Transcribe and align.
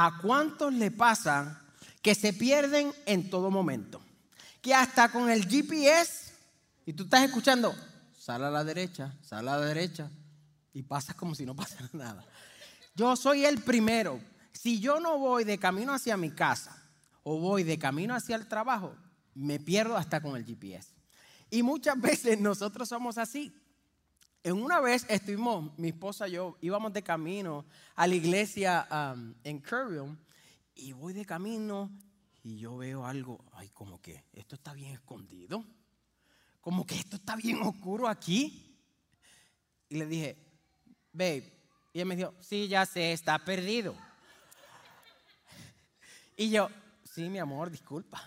¿a 0.00 0.16
cuántos 0.22 0.72
le 0.72 0.92
pasa 0.92 1.60
que 2.00 2.14
se 2.14 2.32
pierden 2.32 2.92
en 3.04 3.28
todo 3.28 3.50
momento? 3.50 4.00
Que 4.62 4.72
hasta 4.72 5.10
con 5.10 5.28
el 5.28 5.44
GPS, 5.48 6.32
y 6.86 6.92
tú 6.92 7.02
estás 7.02 7.24
escuchando, 7.24 7.74
sale 8.16 8.44
a 8.44 8.50
la 8.50 8.62
derecha, 8.62 9.12
sale 9.22 9.50
a 9.50 9.58
la 9.58 9.66
derecha, 9.66 10.08
y 10.72 10.84
pasas 10.84 11.16
como 11.16 11.34
si 11.34 11.44
no 11.44 11.56
pasara 11.56 11.90
nada. 11.92 12.24
Yo 12.94 13.16
soy 13.16 13.44
el 13.44 13.60
primero. 13.60 14.20
Si 14.52 14.78
yo 14.78 15.00
no 15.00 15.18
voy 15.18 15.42
de 15.42 15.58
camino 15.58 15.92
hacia 15.92 16.16
mi 16.16 16.30
casa 16.30 16.80
o 17.24 17.40
voy 17.40 17.64
de 17.64 17.76
camino 17.76 18.14
hacia 18.14 18.36
el 18.36 18.46
trabajo, 18.46 18.94
me 19.34 19.58
pierdo 19.58 19.96
hasta 19.96 20.20
con 20.20 20.36
el 20.36 20.44
GPS. 20.44 20.92
Y 21.50 21.64
muchas 21.64 22.00
veces 22.00 22.40
nosotros 22.40 22.88
somos 22.88 23.18
así. 23.18 23.52
En 24.48 24.62
una 24.62 24.80
vez 24.80 25.04
estuvimos, 25.10 25.76
mi 25.76 25.88
esposa 25.88 26.26
y 26.26 26.30
yo 26.30 26.56
íbamos 26.62 26.90
de 26.94 27.02
camino 27.02 27.66
a 27.94 28.06
la 28.06 28.14
iglesia 28.14 28.88
um, 28.90 29.34
en 29.44 29.60
Currium 29.60 30.16
y 30.74 30.92
voy 30.92 31.12
de 31.12 31.26
camino 31.26 31.90
y 32.42 32.56
yo 32.56 32.78
veo 32.78 33.04
algo, 33.04 33.44
ay, 33.52 33.68
como 33.68 34.00
que 34.00 34.24
esto 34.32 34.54
está 34.54 34.72
bien 34.72 34.92
escondido, 34.92 35.66
como 36.62 36.86
que 36.86 36.94
esto 36.94 37.16
está 37.16 37.36
bien 37.36 37.60
oscuro 37.60 38.08
aquí. 38.08 38.74
Y 39.90 39.98
le 39.98 40.06
dije, 40.06 40.38
babe, 41.12 41.52
y 41.92 42.00
él 42.00 42.06
me 42.06 42.16
dijo, 42.16 42.32
sí, 42.40 42.68
ya 42.68 42.86
sé, 42.86 43.12
está 43.12 43.38
perdido. 43.38 43.94
Y 46.38 46.48
yo, 46.48 46.70
sí, 47.04 47.28
mi 47.28 47.38
amor, 47.38 47.70
disculpa. 47.70 48.26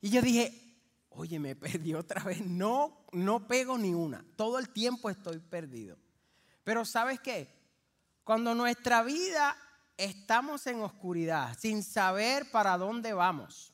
Y 0.00 0.10
yo 0.10 0.20
dije, 0.20 0.71
oye, 1.16 1.38
me 1.38 1.56
perdí 1.56 1.94
otra 1.94 2.22
vez. 2.24 2.44
No, 2.44 3.04
no 3.12 3.46
pego 3.46 3.78
ni 3.78 3.94
una. 3.94 4.24
Todo 4.36 4.58
el 4.58 4.68
tiempo 4.70 5.10
estoy 5.10 5.38
perdido. 5.38 5.96
Pero 6.64 6.84
¿sabes 6.84 7.20
qué? 7.20 7.52
Cuando 8.24 8.54
nuestra 8.54 9.02
vida 9.02 9.56
estamos 9.96 10.66
en 10.66 10.80
oscuridad, 10.80 11.56
sin 11.58 11.82
saber 11.82 12.50
para 12.50 12.78
dónde 12.78 13.12
vamos 13.12 13.72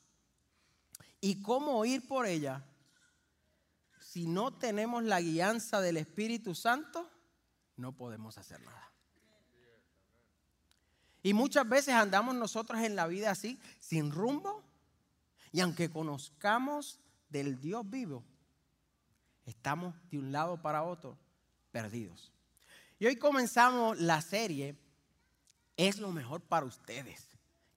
y 1.20 1.42
cómo 1.42 1.84
ir 1.84 2.06
por 2.06 2.26
ella, 2.26 2.64
si 4.00 4.26
no 4.26 4.54
tenemos 4.54 5.04
la 5.04 5.20
guianza 5.20 5.80
del 5.80 5.98
Espíritu 5.98 6.54
Santo, 6.54 7.10
no 7.76 7.92
podemos 7.92 8.38
hacer 8.38 8.60
nada. 8.62 8.90
Y 11.22 11.34
muchas 11.34 11.68
veces 11.68 11.94
andamos 11.94 12.34
nosotros 12.34 12.80
en 12.80 12.96
la 12.96 13.06
vida 13.06 13.30
así, 13.30 13.60
sin 13.80 14.10
rumbo, 14.10 14.64
y 15.52 15.60
aunque 15.60 15.90
conozcamos 15.90 17.00
del 17.28 17.60
Dios 17.60 17.88
vivo, 17.88 18.24
estamos 19.44 19.94
de 20.10 20.18
un 20.18 20.32
lado 20.32 20.60
para 20.60 20.82
otro 20.82 21.18
perdidos. 21.70 22.32
Y 22.98 23.06
hoy 23.06 23.16
comenzamos 23.16 23.98
la 23.98 24.20
serie, 24.20 24.76
es 25.76 25.98
lo 25.98 26.10
mejor 26.10 26.40
para 26.40 26.66
ustedes. 26.66 27.28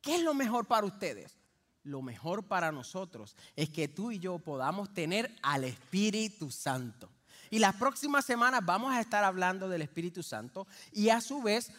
¿Qué 0.01 0.15
es 0.15 0.23
lo 0.23 0.33
mejor 0.33 0.65
para 0.65 0.87
ustedes? 0.87 1.37
Lo 1.83 2.01
mejor 2.01 2.47
para 2.47 2.71
nosotros 2.71 3.35
es 3.55 3.69
que 3.69 3.87
tú 3.87 4.11
y 4.11 4.19
yo 4.19 4.39
podamos 4.39 4.93
tener 4.93 5.35
al 5.41 5.63
Espíritu 5.63 6.51
Santo. 6.51 7.09
Y 7.49 7.59
las 7.59 7.75
próximas 7.75 8.25
semanas 8.25 8.61
vamos 8.65 8.93
a 8.93 9.01
estar 9.01 9.23
hablando 9.23 9.67
del 9.67 9.81
Espíritu 9.81 10.23
Santo 10.23 10.67
y 10.91 11.09
a 11.09 11.21
su 11.21 11.41
vez 11.41 11.71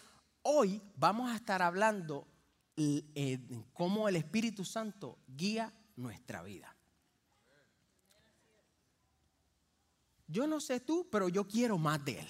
hoy 0.43 0.83
vamos 0.97 1.31
a 1.31 1.37
estar 1.37 1.63
hablando 1.63 2.27
de 2.77 3.41
cómo 3.73 4.09
el 4.09 4.17
Espíritu 4.17 4.65
Santo 4.65 5.19
guía 5.27 5.73
nuestra 5.97 6.43
vida. 6.43 6.72
Yo 10.33 10.47
no 10.47 10.61
sé 10.61 10.81
tú, 10.81 11.07
pero 11.11 11.29
yo 11.29 11.47
quiero 11.47 11.79
más 11.79 12.03
de 12.05 12.21
Él. 12.21 12.29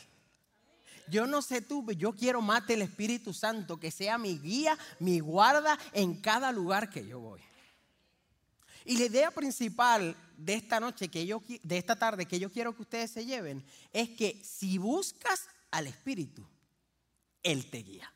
Yo 1.08 1.26
no 1.26 1.40
sé 1.40 1.60
tú, 1.60 1.84
pero 1.86 1.98
yo 1.98 2.12
quiero 2.12 2.42
más 2.42 2.66
del 2.66 2.82
Espíritu 2.82 3.32
Santo, 3.32 3.78
que 3.78 3.90
sea 3.90 4.18
mi 4.18 4.38
guía, 4.38 4.76
mi 4.98 5.20
guarda 5.20 5.78
en 5.92 6.20
cada 6.20 6.52
lugar 6.52 6.90
que 6.90 7.06
yo 7.06 7.20
voy. 7.20 7.40
Y 8.84 8.96
la 8.96 9.04
idea 9.04 9.30
principal 9.30 10.16
de 10.36 10.54
esta 10.54 10.80
noche, 10.80 11.08
que 11.08 11.24
yo, 11.24 11.42
de 11.62 11.78
esta 11.78 11.96
tarde, 11.96 12.26
que 12.26 12.40
yo 12.40 12.50
quiero 12.50 12.74
que 12.74 12.82
ustedes 12.82 13.12
se 13.12 13.24
lleven, 13.24 13.64
es 13.92 14.10
que 14.10 14.42
si 14.44 14.78
buscas 14.78 15.46
al 15.70 15.86
Espíritu, 15.86 16.44
Él 17.42 17.70
te 17.70 17.78
guía. 17.78 18.12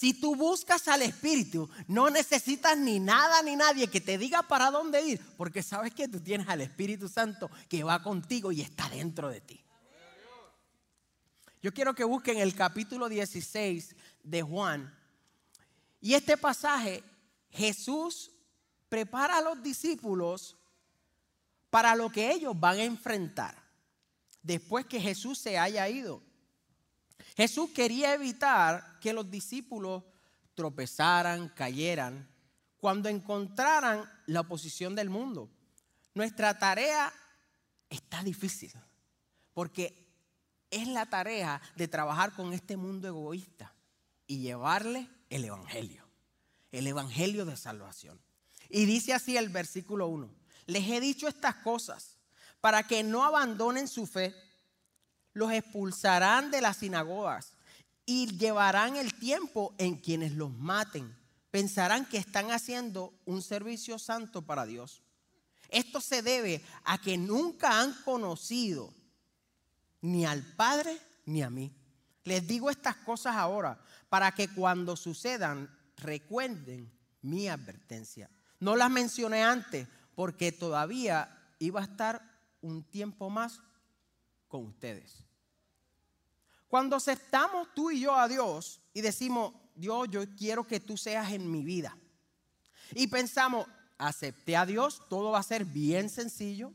Si 0.00 0.14
tú 0.14 0.34
buscas 0.34 0.88
al 0.88 1.02
Espíritu, 1.02 1.68
no 1.86 2.08
necesitas 2.08 2.78
ni 2.78 2.98
nada 2.98 3.42
ni 3.42 3.54
nadie 3.54 3.88
que 3.88 4.00
te 4.00 4.16
diga 4.16 4.42
para 4.42 4.70
dónde 4.70 5.02
ir, 5.02 5.20
porque 5.36 5.62
sabes 5.62 5.92
que 5.92 6.08
tú 6.08 6.18
tienes 6.20 6.48
al 6.48 6.62
Espíritu 6.62 7.06
Santo 7.06 7.50
que 7.68 7.84
va 7.84 8.02
contigo 8.02 8.50
y 8.50 8.62
está 8.62 8.88
dentro 8.88 9.28
de 9.28 9.42
ti. 9.42 9.62
Yo 11.60 11.74
quiero 11.74 11.94
que 11.94 12.04
busquen 12.04 12.38
el 12.38 12.54
capítulo 12.54 13.10
16 13.10 13.94
de 14.22 14.40
Juan. 14.40 14.98
Y 16.00 16.14
este 16.14 16.38
pasaje, 16.38 17.04
Jesús 17.50 18.30
prepara 18.88 19.36
a 19.36 19.42
los 19.42 19.62
discípulos 19.62 20.56
para 21.68 21.94
lo 21.94 22.08
que 22.08 22.32
ellos 22.32 22.58
van 22.58 22.78
a 22.78 22.84
enfrentar 22.84 23.54
después 24.42 24.86
que 24.86 24.98
Jesús 24.98 25.38
se 25.38 25.58
haya 25.58 25.86
ido. 25.90 26.22
Jesús 27.40 27.70
quería 27.70 28.12
evitar 28.12 28.98
que 29.00 29.14
los 29.14 29.30
discípulos 29.30 30.04
tropezaran, 30.54 31.48
cayeran, 31.48 32.28
cuando 32.76 33.08
encontraran 33.08 34.04
la 34.26 34.40
oposición 34.40 34.94
del 34.94 35.08
mundo. 35.08 35.50
Nuestra 36.12 36.58
tarea 36.58 37.10
está 37.88 38.22
difícil, 38.22 38.70
porque 39.54 40.06
es 40.70 40.86
la 40.88 41.06
tarea 41.06 41.62
de 41.76 41.88
trabajar 41.88 42.34
con 42.34 42.52
este 42.52 42.76
mundo 42.76 43.08
egoísta 43.08 43.74
y 44.26 44.40
llevarle 44.40 45.08
el 45.30 45.46
Evangelio, 45.46 46.04
el 46.72 46.88
Evangelio 46.88 47.46
de 47.46 47.56
salvación. 47.56 48.20
Y 48.68 48.84
dice 48.84 49.14
así 49.14 49.38
el 49.38 49.48
versículo 49.48 50.08
1, 50.08 50.30
les 50.66 50.86
he 50.90 51.00
dicho 51.00 51.26
estas 51.26 51.54
cosas 51.54 52.18
para 52.60 52.82
que 52.82 53.02
no 53.02 53.24
abandonen 53.24 53.88
su 53.88 54.06
fe 54.06 54.34
los 55.40 55.52
expulsarán 55.52 56.50
de 56.50 56.60
las 56.60 56.76
sinagogas 56.76 57.54
y 58.04 58.26
llevarán 58.36 58.96
el 58.96 59.14
tiempo 59.14 59.74
en 59.78 59.96
quienes 59.96 60.32
los 60.32 60.52
maten. 60.52 61.16
Pensarán 61.50 62.04
que 62.04 62.18
están 62.18 62.50
haciendo 62.50 63.14
un 63.24 63.40
servicio 63.40 63.98
santo 63.98 64.42
para 64.42 64.66
Dios. 64.66 65.02
Esto 65.70 66.02
se 66.02 66.20
debe 66.20 66.62
a 66.84 66.98
que 66.98 67.16
nunca 67.16 67.80
han 67.80 67.94
conocido 68.04 68.92
ni 70.02 70.26
al 70.26 70.42
Padre 70.42 71.00
ni 71.24 71.42
a 71.42 71.48
mí. 71.48 71.72
Les 72.24 72.46
digo 72.46 72.68
estas 72.68 72.96
cosas 72.96 73.34
ahora 73.34 73.82
para 74.10 74.32
que 74.32 74.46
cuando 74.48 74.94
sucedan 74.94 75.74
recuerden 75.96 76.92
mi 77.22 77.48
advertencia. 77.48 78.28
No 78.58 78.76
las 78.76 78.90
mencioné 78.90 79.42
antes 79.42 79.88
porque 80.14 80.52
todavía 80.52 81.34
iba 81.58 81.80
a 81.80 81.84
estar 81.84 82.22
un 82.60 82.82
tiempo 82.82 83.30
más 83.30 83.62
con 84.48 84.66
ustedes. 84.66 85.29
Cuando 86.70 86.94
aceptamos 86.94 87.66
tú 87.74 87.90
y 87.90 88.02
yo 88.02 88.14
a 88.14 88.28
Dios 88.28 88.80
y 88.94 89.00
decimos, 89.00 89.52
Dios, 89.74 90.06
yo 90.08 90.22
quiero 90.36 90.64
que 90.64 90.78
tú 90.78 90.96
seas 90.96 91.32
en 91.32 91.50
mi 91.50 91.64
vida. 91.64 91.98
Y 92.94 93.08
pensamos, 93.08 93.66
acepté 93.98 94.56
a 94.56 94.64
Dios, 94.64 95.02
todo 95.08 95.32
va 95.32 95.40
a 95.40 95.42
ser 95.42 95.64
bien 95.64 96.08
sencillo, 96.08 96.72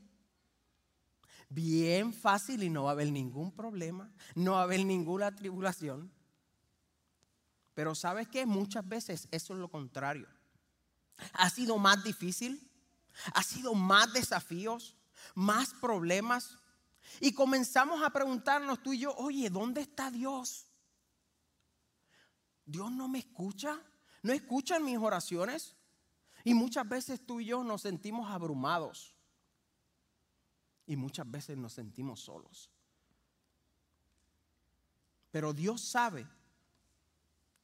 bien 1.47 2.11
fácil 2.11 2.61
y 2.61 2.69
no 2.69 2.83
va 2.83 2.89
a 2.89 2.91
haber 2.91 3.09
ningún 3.09 3.53
problema, 3.53 4.11
no 4.35 4.51
va 4.51 4.59
a 4.59 4.63
haber 4.63 4.85
ninguna 4.85 5.33
tribulación. 5.33 6.11
Pero 7.73 7.95
sabes 7.95 8.27
que 8.27 8.45
muchas 8.45 8.85
veces 8.85 9.29
eso 9.31 9.53
es 9.53 9.59
lo 9.59 9.69
contrario. 9.69 10.27
Ha 11.31 11.49
sido 11.49 11.77
más 11.77 12.03
difícil, 12.03 12.69
ha 13.33 13.43
sido 13.43 13.73
más 13.73 14.11
desafíos, 14.11 14.97
más 15.35 15.73
problemas. 15.75 16.57
Y 17.19 17.33
comenzamos 17.33 18.01
a 18.03 18.09
preguntarnos 18.09 18.81
tú 18.81 18.93
y 18.93 18.99
yo, 18.99 19.13
oye, 19.15 19.49
¿dónde 19.49 19.81
está 19.81 20.11
Dios? 20.11 20.67
Dios 22.65 22.91
no 22.91 23.07
me 23.07 23.19
escucha, 23.19 23.79
no 24.23 24.33
escucha 24.33 24.79
mis 24.79 24.97
oraciones. 24.97 25.75
Y 26.43 26.53
muchas 26.53 26.87
veces 26.87 27.25
tú 27.25 27.39
y 27.39 27.45
yo 27.45 27.63
nos 27.63 27.81
sentimos 27.81 28.29
abrumados. 28.29 29.15
Y 30.87 30.95
muchas 30.95 31.29
veces 31.29 31.57
nos 31.57 31.73
sentimos 31.73 32.19
solos. 32.21 32.69
Pero 35.31 35.53
Dios 35.53 35.81
sabe 35.81 36.27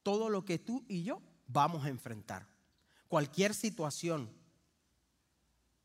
todo 0.02 0.28
lo 0.28 0.44
que 0.44 0.58
tú 0.58 0.84
y 0.88 1.04
yo 1.04 1.22
vamos 1.46 1.84
a 1.84 1.88
enfrentar. 1.88 2.48
Cualquier 3.08 3.54
situación. 3.54 4.30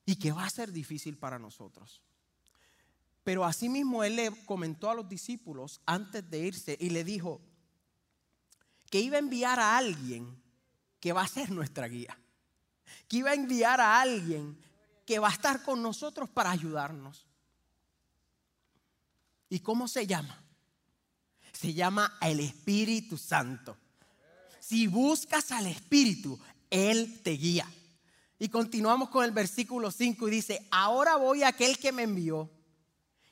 Y 0.05 0.15
que 0.15 0.31
va 0.31 0.45
a 0.45 0.49
ser 0.49 0.71
difícil 0.71 1.17
para 1.17 1.37
nosotros. 1.37 2.01
Pero 3.27 3.43
asimismo 3.43 4.05
él 4.05 4.15
le 4.15 4.31
comentó 4.45 4.89
a 4.89 4.95
los 4.95 5.09
discípulos 5.09 5.81
antes 5.85 6.29
de 6.29 6.39
irse 6.39 6.77
y 6.79 6.91
le 6.91 7.03
dijo 7.03 7.41
que 8.89 9.01
iba 9.01 9.17
a 9.17 9.19
enviar 9.19 9.59
a 9.59 9.77
alguien 9.77 10.41
que 11.01 11.11
va 11.11 11.23
a 11.23 11.27
ser 11.27 11.51
nuestra 11.51 11.89
guía. 11.89 12.17
Que 13.09 13.17
iba 13.17 13.31
a 13.31 13.33
enviar 13.33 13.81
a 13.81 13.99
alguien 13.99 14.57
que 15.05 15.19
va 15.19 15.27
a 15.27 15.33
estar 15.33 15.61
con 15.61 15.81
nosotros 15.81 16.29
para 16.29 16.51
ayudarnos. 16.51 17.27
¿Y 19.49 19.59
cómo 19.59 19.89
se 19.89 20.07
llama? 20.07 20.41
Se 21.51 21.73
llama 21.73 22.17
el 22.21 22.39
Espíritu 22.39 23.17
Santo. 23.17 23.75
si 24.61 24.87
buscas 24.87 25.51
al 25.51 25.67
Espíritu, 25.67 26.39
Él 26.69 27.21
te 27.21 27.31
guía. 27.31 27.69
Y 28.39 28.47
continuamos 28.47 29.09
con 29.09 29.25
el 29.25 29.31
versículo 29.31 29.91
5 29.91 30.29
y 30.29 30.31
dice, 30.31 30.65
ahora 30.71 31.17
voy 31.17 31.43
a 31.43 31.49
aquel 31.49 31.77
que 31.77 31.91
me 31.91 32.03
envió 32.03 32.53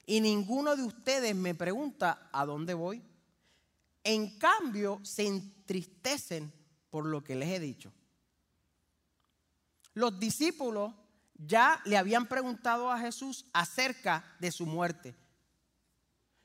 y 0.05 0.21
ninguno 0.21 0.75
de 0.75 0.83
ustedes 0.83 1.35
me 1.35 1.55
pregunta 1.55 2.29
a 2.31 2.45
dónde 2.45 2.73
voy. 2.73 3.03
En 4.03 4.37
cambio, 4.37 4.99
se 5.03 5.25
entristecen 5.25 6.53
por 6.89 7.05
lo 7.05 7.23
que 7.23 7.35
les 7.35 7.49
he 7.49 7.59
dicho. 7.59 7.91
Los 9.93 10.19
discípulos 10.19 10.93
ya 11.35 11.81
le 11.85 11.97
habían 11.97 12.27
preguntado 12.27 12.91
a 12.91 12.99
Jesús 12.99 13.45
acerca 13.53 14.23
de 14.39 14.51
su 14.51 14.65
muerte. 14.65 15.15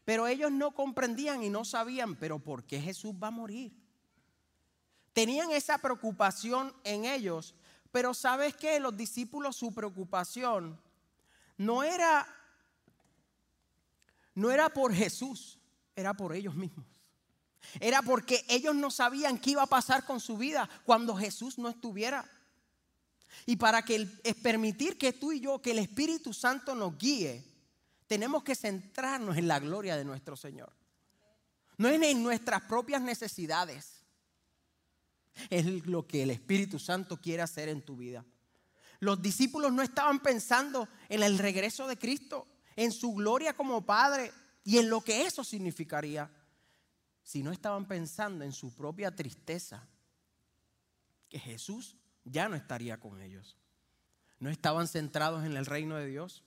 Pero 0.04 0.26
ellos 0.26 0.50
no 0.50 0.72
comprendían 0.72 1.42
y 1.42 1.50
no 1.50 1.64
sabían, 1.64 2.16
pero 2.16 2.38
¿por 2.38 2.64
qué 2.64 2.80
Jesús 2.80 3.14
va 3.22 3.28
a 3.28 3.32
morir? 3.32 3.72
Tenían 5.12 5.50
esa 5.50 5.78
preocupación 5.78 6.72
en 6.84 7.04
ellos, 7.04 7.54
pero 7.92 8.14
¿sabes 8.14 8.56
qué? 8.56 8.80
Los 8.80 8.96
discípulos 8.96 9.56
su 9.56 9.74
preocupación 9.74 10.80
no 11.58 11.82
era 11.82 12.26
no 14.34 14.50
era 14.50 14.68
por 14.68 14.94
Jesús, 14.94 15.58
era 15.94 16.14
por 16.14 16.34
ellos 16.34 16.54
mismos. 16.54 16.86
Era 17.78 18.02
porque 18.02 18.44
ellos 18.48 18.74
no 18.74 18.90
sabían 18.90 19.38
qué 19.38 19.50
iba 19.50 19.62
a 19.62 19.66
pasar 19.66 20.04
con 20.04 20.20
su 20.20 20.36
vida 20.36 20.68
cuando 20.84 21.14
Jesús 21.14 21.58
no 21.58 21.68
estuviera. 21.68 22.28
Y 23.46 23.56
para 23.56 23.82
que 23.82 24.08
es 24.24 24.34
permitir 24.36 24.98
que 24.98 25.12
tú 25.12 25.32
y 25.32 25.40
yo, 25.40 25.60
que 25.60 25.70
el 25.72 25.78
Espíritu 25.78 26.32
Santo 26.32 26.74
nos 26.74 26.96
guíe, 26.98 27.44
tenemos 28.06 28.42
que 28.42 28.56
centrarnos 28.56 29.36
en 29.36 29.46
la 29.46 29.60
gloria 29.60 29.96
de 29.96 30.04
nuestro 30.04 30.36
Señor. 30.36 30.72
No 31.76 31.88
es 31.88 32.02
en 32.02 32.22
nuestras 32.22 32.62
propias 32.62 33.00
necesidades. 33.00 34.02
Es 35.48 35.64
lo 35.86 36.06
que 36.06 36.24
el 36.24 36.30
Espíritu 36.30 36.78
Santo 36.78 37.18
quiere 37.18 37.42
hacer 37.42 37.68
en 37.68 37.82
tu 37.82 37.96
vida. 37.96 38.24
Los 38.98 39.22
discípulos 39.22 39.72
no 39.72 39.80
estaban 39.80 40.20
pensando 40.20 40.88
en 41.08 41.22
el 41.22 41.38
regreso 41.38 41.86
de 41.86 41.96
Cristo, 41.96 42.46
en 42.80 42.92
su 42.92 43.12
gloria 43.12 43.52
como 43.52 43.84
Padre 43.84 44.32
y 44.64 44.78
en 44.78 44.88
lo 44.88 45.02
que 45.02 45.26
eso 45.26 45.44
significaría, 45.44 46.30
sino 47.22 47.52
estaban 47.52 47.86
pensando 47.86 48.42
en 48.42 48.52
su 48.52 48.74
propia 48.74 49.14
tristeza, 49.14 49.86
que 51.28 51.38
Jesús 51.38 51.98
ya 52.24 52.48
no 52.48 52.56
estaría 52.56 52.98
con 52.98 53.20
ellos. 53.20 53.58
No 54.38 54.48
estaban 54.48 54.88
centrados 54.88 55.44
en 55.44 55.58
el 55.58 55.66
reino 55.66 55.96
de 55.96 56.06
Dios. 56.06 56.42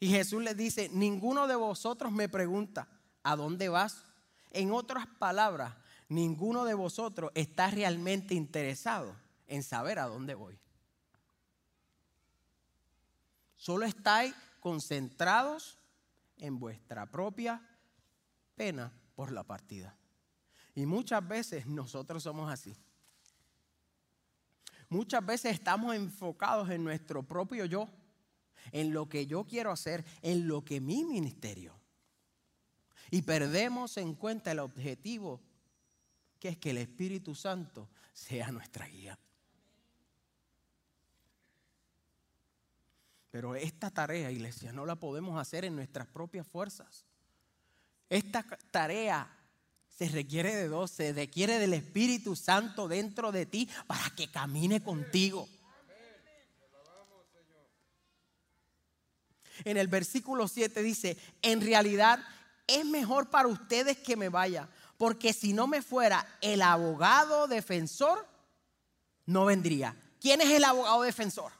Y 0.00 0.08
Jesús 0.08 0.42
les 0.42 0.56
dice, 0.56 0.88
ninguno 0.92 1.46
de 1.46 1.54
vosotros 1.54 2.10
me 2.10 2.28
pregunta, 2.28 2.88
¿a 3.22 3.36
dónde 3.36 3.68
vas? 3.68 4.02
En 4.50 4.72
otras 4.72 5.06
palabras, 5.06 5.72
ninguno 6.08 6.64
de 6.64 6.74
vosotros 6.74 7.30
está 7.36 7.70
realmente 7.70 8.34
interesado 8.34 9.14
en 9.46 9.62
saber 9.62 10.00
a 10.00 10.06
dónde 10.06 10.34
voy. 10.34 10.58
Solo 13.54 13.86
estáis 13.86 14.34
concentrados 14.60 15.78
en 16.36 16.58
vuestra 16.58 17.10
propia 17.10 17.60
pena 18.54 18.92
por 19.14 19.32
la 19.32 19.42
partida. 19.42 19.96
Y 20.74 20.86
muchas 20.86 21.26
veces 21.26 21.66
nosotros 21.66 22.22
somos 22.22 22.50
así. 22.50 22.76
Muchas 24.88 25.24
veces 25.24 25.52
estamos 25.52 25.94
enfocados 25.94 26.68
en 26.70 26.82
nuestro 26.82 27.22
propio 27.22 27.64
yo, 27.64 27.88
en 28.72 28.92
lo 28.92 29.08
que 29.08 29.26
yo 29.26 29.44
quiero 29.44 29.70
hacer, 29.70 30.04
en 30.22 30.48
lo 30.48 30.64
que 30.64 30.80
mi 30.80 31.04
ministerio. 31.04 31.74
Y 33.10 33.22
perdemos 33.22 33.96
en 33.96 34.14
cuenta 34.14 34.52
el 34.52 34.58
objetivo, 34.58 35.40
que 36.38 36.48
es 36.48 36.56
que 36.58 36.70
el 36.70 36.78
Espíritu 36.78 37.34
Santo 37.34 37.88
sea 38.12 38.50
nuestra 38.50 38.86
guía. 38.86 39.18
Pero 43.30 43.54
esta 43.54 43.90
tarea, 43.90 44.30
iglesia, 44.30 44.72
no 44.72 44.84
la 44.84 44.96
podemos 44.96 45.40
hacer 45.40 45.64
en 45.64 45.76
nuestras 45.76 46.06
propias 46.08 46.46
fuerzas. 46.46 47.04
Esta 48.08 48.44
tarea 48.70 49.28
se 49.88 50.08
requiere 50.08 50.56
de 50.56 50.66
dos, 50.66 50.90
se 50.90 51.12
requiere 51.12 51.58
del 51.58 51.74
Espíritu 51.74 52.34
Santo 52.34 52.88
dentro 52.88 53.30
de 53.30 53.46
ti 53.46 53.68
para 53.86 54.10
que 54.16 54.30
camine 54.30 54.82
contigo. 54.82 55.48
En 59.64 59.76
el 59.76 59.88
versículo 59.88 60.48
7 60.48 60.82
dice, 60.82 61.18
en 61.42 61.60
realidad 61.60 62.18
es 62.66 62.84
mejor 62.84 63.28
para 63.30 63.48
ustedes 63.48 63.98
que 63.98 64.16
me 64.16 64.28
vaya, 64.28 64.68
porque 64.96 65.32
si 65.32 65.52
no 65.52 65.66
me 65.66 65.82
fuera 65.82 66.26
el 66.40 66.62
abogado 66.62 67.46
defensor, 67.46 68.26
no 69.26 69.44
vendría. 69.44 69.94
¿Quién 70.18 70.40
es 70.40 70.50
el 70.50 70.64
abogado 70.64 71.02
defensor? 71.02 71.59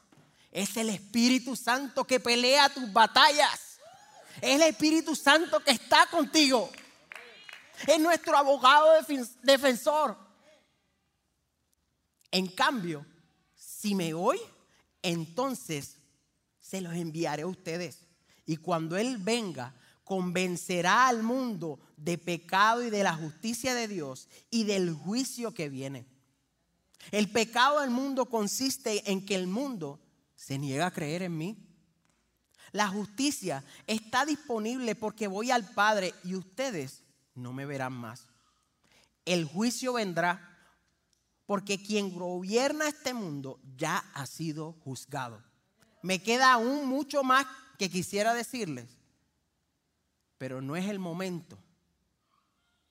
Es 0.51 0.75
el 0.77 0.89
Espíritu 0.89 1.55
Santo 1.55 2.05
que 2.05 2.19
pelea 2.19 2.69
tus 2.69 2.91
batallas. 2.91 3.79
Es 4.41 4.55
el 4.55 4.63
Espíritu 4.63 5.15
Santo 5.15 5.59
que 5.61 5.71
está 5.71 6.05
contigo 6.07 6.69
es 7.87 7.99
nuestro 7.99 8.37
abogado 8.37 8.89
defensor. 9.43 10.17
En 12.31 12.47
cambio, 12.47 13.05
si 13.55 13.95
me 13.95 14.13
voy, 14.13 14.39
entonces 15.01 15.97
se 16.59 16.81
los 16.81 16.93
enviaré 16.93 17.43
a 17.43 17.47
ustedes. 17.47 17.99
Y 18.45 18.57
cuando 18.57 18.97
Él 18.97 19.17
venga, 19.17 19.73
convencerá 20.03 21.07
al 21.07 21.23
mundo 21.23 21.79
de 21.97 22.17
pecado 22.17 22.83
y 22.83 22.89
de 22.89 23.03
la 23.03 23.15
justicia 23.15 23.73
de 23.73 23.87
Dios 23.87 24.27
y 24.49 24.63
del 24.63 24.93
juicio 24.93 25.53
que 25.53 25.69
viene. 25.69 26.05
El 27.11 27.31
pecado 27.31 27.81
del 27.81 27.89
mundo 27.89 28.27
consiste 28.27 29.09
en 29.11 29.25
que 29.25 29.35
el 29.35 29.47
mundo 29.47 29.99
se 30.41 30.57
niega 30.57 30.87
a 30.87 30.91
creer 30.91 31.21
en 31.21 31.37
mí. 31.37 31.55
La 32.71 32.87
justicia 32.87 33.63
está 33.85 34.25
disponible 34.25 34.95
porque 34.95 35.27
voy 35.27 35.51
al 35.51 35.71
Padre 35.71 36.15
y 36.23 36.33
ustedes 36.33 37.03
no 37.35 37.53
me 37.53 37.67
verán 37.67 37.93
más. 37.93 38.25
El 39.23 39.45
juicio 39.45 39.93
vendrá 39.93 40.57
porque 41.45 41.83
quien 41.83 42.17
gobierna 42.17 42.87
este 42.87 43.13
mundo 43.13 43.59
ya 43.77 43.97
ha 44.15 44.25
sido 44.25 44.73
juzgado. 44.83 45.43
Me 46.01 46.23
queda 46.23 46.53
aún 46.53 46.87
mucho 46.87 47.23
más 47.23 47.45
que 47.77 47.91
quisiera 47.91 48.33
decirles, 48.33 48.89
pero 50.39 50.59
no 50.59 50.75
es 50.75 50.87
el 50.87 50.97
momento 50.97 51.55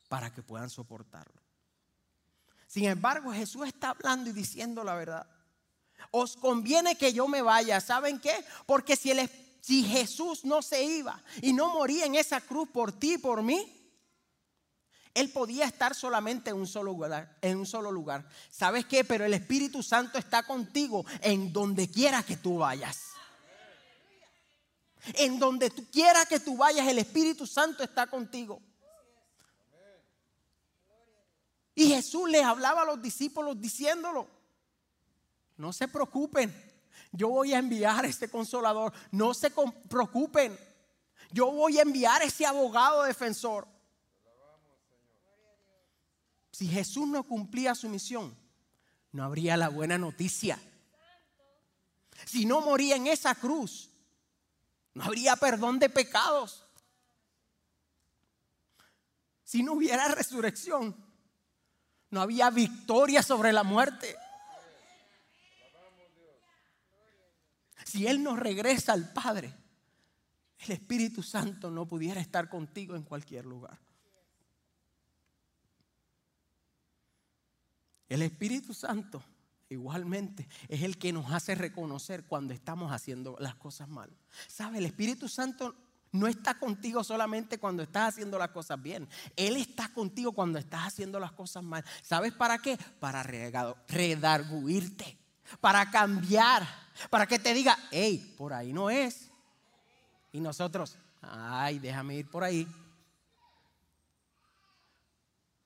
para 0.08 0.32
que 0.32 0.42
puedan 0.42 0.70
soportarlo. 0.70 1.42
Sin 2.68 2.84
embargo, 2.84 3.32
Jesús 3.32 3.66
está 3.66 3.90
hablando 3.90 4.30
y 4.30 4.34
diciendo 4.34 4.84
la 4.84 4.94
verdad. 4.94 5.39
Os 6.10 6.36
conviene 6.36 6.96
que 6.96 7.12
yo 7.12 7.28
me 7.28 7.42
vaya. 7.42 7.80
¿Saben 7.80 8.20
qué? 8.20 8.44
Porque 8.66 8.96
si, 8.96 9.84
Jesús 9.84 10.44
no 10.44 10.62
se 10.62 10.82
iba 10.82 11.22
y 11.42 11.52
no 11.52 11.70
moría 11.70 12.06
en 12.06 12.14
esa 12.14 12.40
cruz 12.40 12.68
por 12.70 12.92
ti 12.92 13.14
y 13.14 13.18
por 13.18 13.42
mí, 13.42 13.76
él 15.14 15.30
podía 15.30 15.64
estar 15.64 15.94
solamente 15.94 16.50
en 16.50 16.56
un 16.56 16.66
solo 16.66 16.92
lugar, 16.92 17.36
en 17.42 17.58
un 17.58 17.66
solo 17.66 17.90
lugar. 17.90 18.28
¿Sabes 18.50 18.86
qué? 18.86 19.04
Pero 19.04 19.24
el 19.24 19.34
Espíritu 19.34 19.82
Santo 19.82 20.18
está 20.18 20.44
contigo 20.44 21.04
en 21.20 21.52
donde 21.52 21.90
quiera 21.90 22.22
que 22.22 22.36
tú 22.36 22.58
vayas. 22.58 23.10
En 25.14 25.38
donde 25.38 25.70
tú 25.70 25.86
quiera 25.90 26.26
que 26.26 26.40
tú 26.40 26.56
vayas, 26.56 26.86
el 26.86 26.98
Espíritu 26.98 27.46
Santo 27.46 27.82
está 27.82 28.06
contigo. 28.06 28.62
Y 31.74 31.88
Jesús 31.88 32.28
les 32.28 32.44
hablaba 32.44 32.82
a 32.82 32.84
los 32.84 33.00
discípulos 33.00 33.58
diciéndolo, 33.60 34.28
no 35.60 35.74
se 35.74 35.88
preocupen, 35.88 36.50
yo 37.12 37.28
voy 37.28 37.52
a 37.52 37.58
enviar 37.58 38.06
ese 38.06 38.30
consolador, 38.30 38.94
no 39.10 39.34
se 39.34 39.50
preocupen, 39.50 40.58
yo 41.30 41.52
voy 41.52 41.78
a 41.78 41.82
enviar 41.82 42.22
ese 42.22 42.46
abogado 42.46 43.02
defensor. 43.02 43.68
Si 46.50 46.66
Jesús 46.66 47.06
no 47.06 47.24
cumplía 47.24 47.74
su 47.74 47.90
misión, 47.90 48.34
no 49.12 49.22
habría 49.22 49.58
la 49.58 49.68
buena 49.68 49.98
noticia. 49.98 50.58
Si 52.24 52.46
no 52.46 52.62
moría 52.62 52.96
en 52.96 53.06
esa 53.06 53.34
cruz, 53.34 53.90
no 54.94 55.04
habría 55.04 55.36
perdón 55.36 55.78
de 55.78 55.90
pecados. 55.90 56.64
Si 59.44 59.62
no 59.62 59.74
hubiera 59.74 60.08
resurrección, 60.08 60.96
no 62.08 62.22
había 62.22 62.48
victoria 62.48 63.22
sobre 63.22 63.52
la 63.52 63.62
muerte. 63.62 64.16
Si 67.90 68.06
Él 68.06 68.22
nos 68.22 68.38
regresa 68.38 68.92
al 68.92 69.12
Padre, 69.12 69.52
el 70.60 70.70
Espíritu 70.70 71.24
Santo 71.24 71.72
no 71.72 71.88
pudiera 71.88 72.20
estar 72.20 72.48
contigo 72.48 72.94
en 72.94 73.02
cualquier 73.02 73.44
lugar. 73.44 73.80
El 78.08 78.22
Espíritu 78.22 78.74
Santo 78.74 79.24
igualmente 79.68 80.48
es 80.68 80.82
el 80.82 80.98
que 80.98 81.12
nos 81.12 81.32
hace 81.32 81.56
reconocer 81.56 82.26
cuando 82.26 82.54
estamos 82.54 82.92
haciendo 82.92 83.36
las 83.40 83.56
cosas 83.56 83.88
mal. 83.88 84.16
¿Sabe? 84.46 84.78
El 84.78 84.86
Espíritu 84.86 85.28
Santo 85.28 85.74
no 86.12 86.28
está 86.28 86.60
contigo 86.60 87.02
solamente 87.02 87.58
cuando 87.58 87.82
estás 87.82 88.14
haciendo 88.14 88.38
las 88.38 88.50
cosas 88.50 88.80
bien. 88.80 89.08
Él 89.34 89.56
está 89.56 89.92
contigo 89.92 90.30
cuando 90.30 90.60
estás 90.60 90.82
haciendo 90.82 91.18
las 91.18 91.32
cosas 91.32 91.64
mal. 91.64 91.84
¿Sabes 92.02 92.34
para 92.34 92.58
qué? 92.58 92.78
Para 93.00 93.24
redarguirte, 93.24 95.19
para 95.60 95.90
cambiar, 95.90 96.66
para 97.08 97.26
que 97.26 97.38
te 97.38 97.52
diga, 97.54 97.76
hey, 97.90 98.34
por 98.36 98.52
ahí 98.52 98.72
no 98.72 98.90
es. 98.90 99.30
Y 100.32 100.40
nosotros, 100.40 100.96
ay, 101.20 101.78
déjame 101.78 102.16
ir 102.16 102.30
por 102.30 102.44
ahí. 102.44 102.66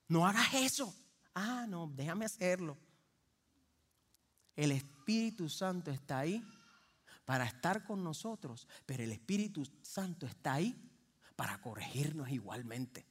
No 0.08 0.26
hagas 0.26 0.54
eso. 0.54 0.94
Ah, 1.34 1.66
no, 1.68 1.90
déjame 1.94 2.24
hacerlo. 2.24 2.78
El 4.56 4.72
Espíritu 4.72 5.48
Santo 5.48 5.90
está 5.90 6.20
ahí 6.20 6.42
para 7.24 7.44
estar 7.44 7.84
con 7.84 8.04
nosotros, 8.04 8.68
pero 8.86 9.02
el 9.02 9.12
Espíritu 9.12 9.66
Santo 9.82 10.26
está 10.26 10.54
ahí 10.54 10.74
para 11.36 11.60
corregirnos 11.60 12.30
igualmente. 12.30 13.04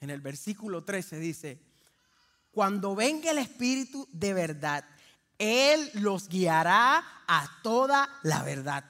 En 0.00 0.10
el 0.10 0.20
versículo 0.20 0.84
13 0.84 1.18
dice, 1.18 1.62
cuando 2.54 2.94
venga 2.94 3.30
el 3.30 3.38
Espíritu 3.38 4.08
de 4.12 4.32
verdad, 4.32 4.84
Él 5.38 5.90
los 5.94 6.28
guiará 6.28 7.04
a 7.26 7.60
toda 7.62 8.08
la 8.22 8.42
verdad. 8.42 8.84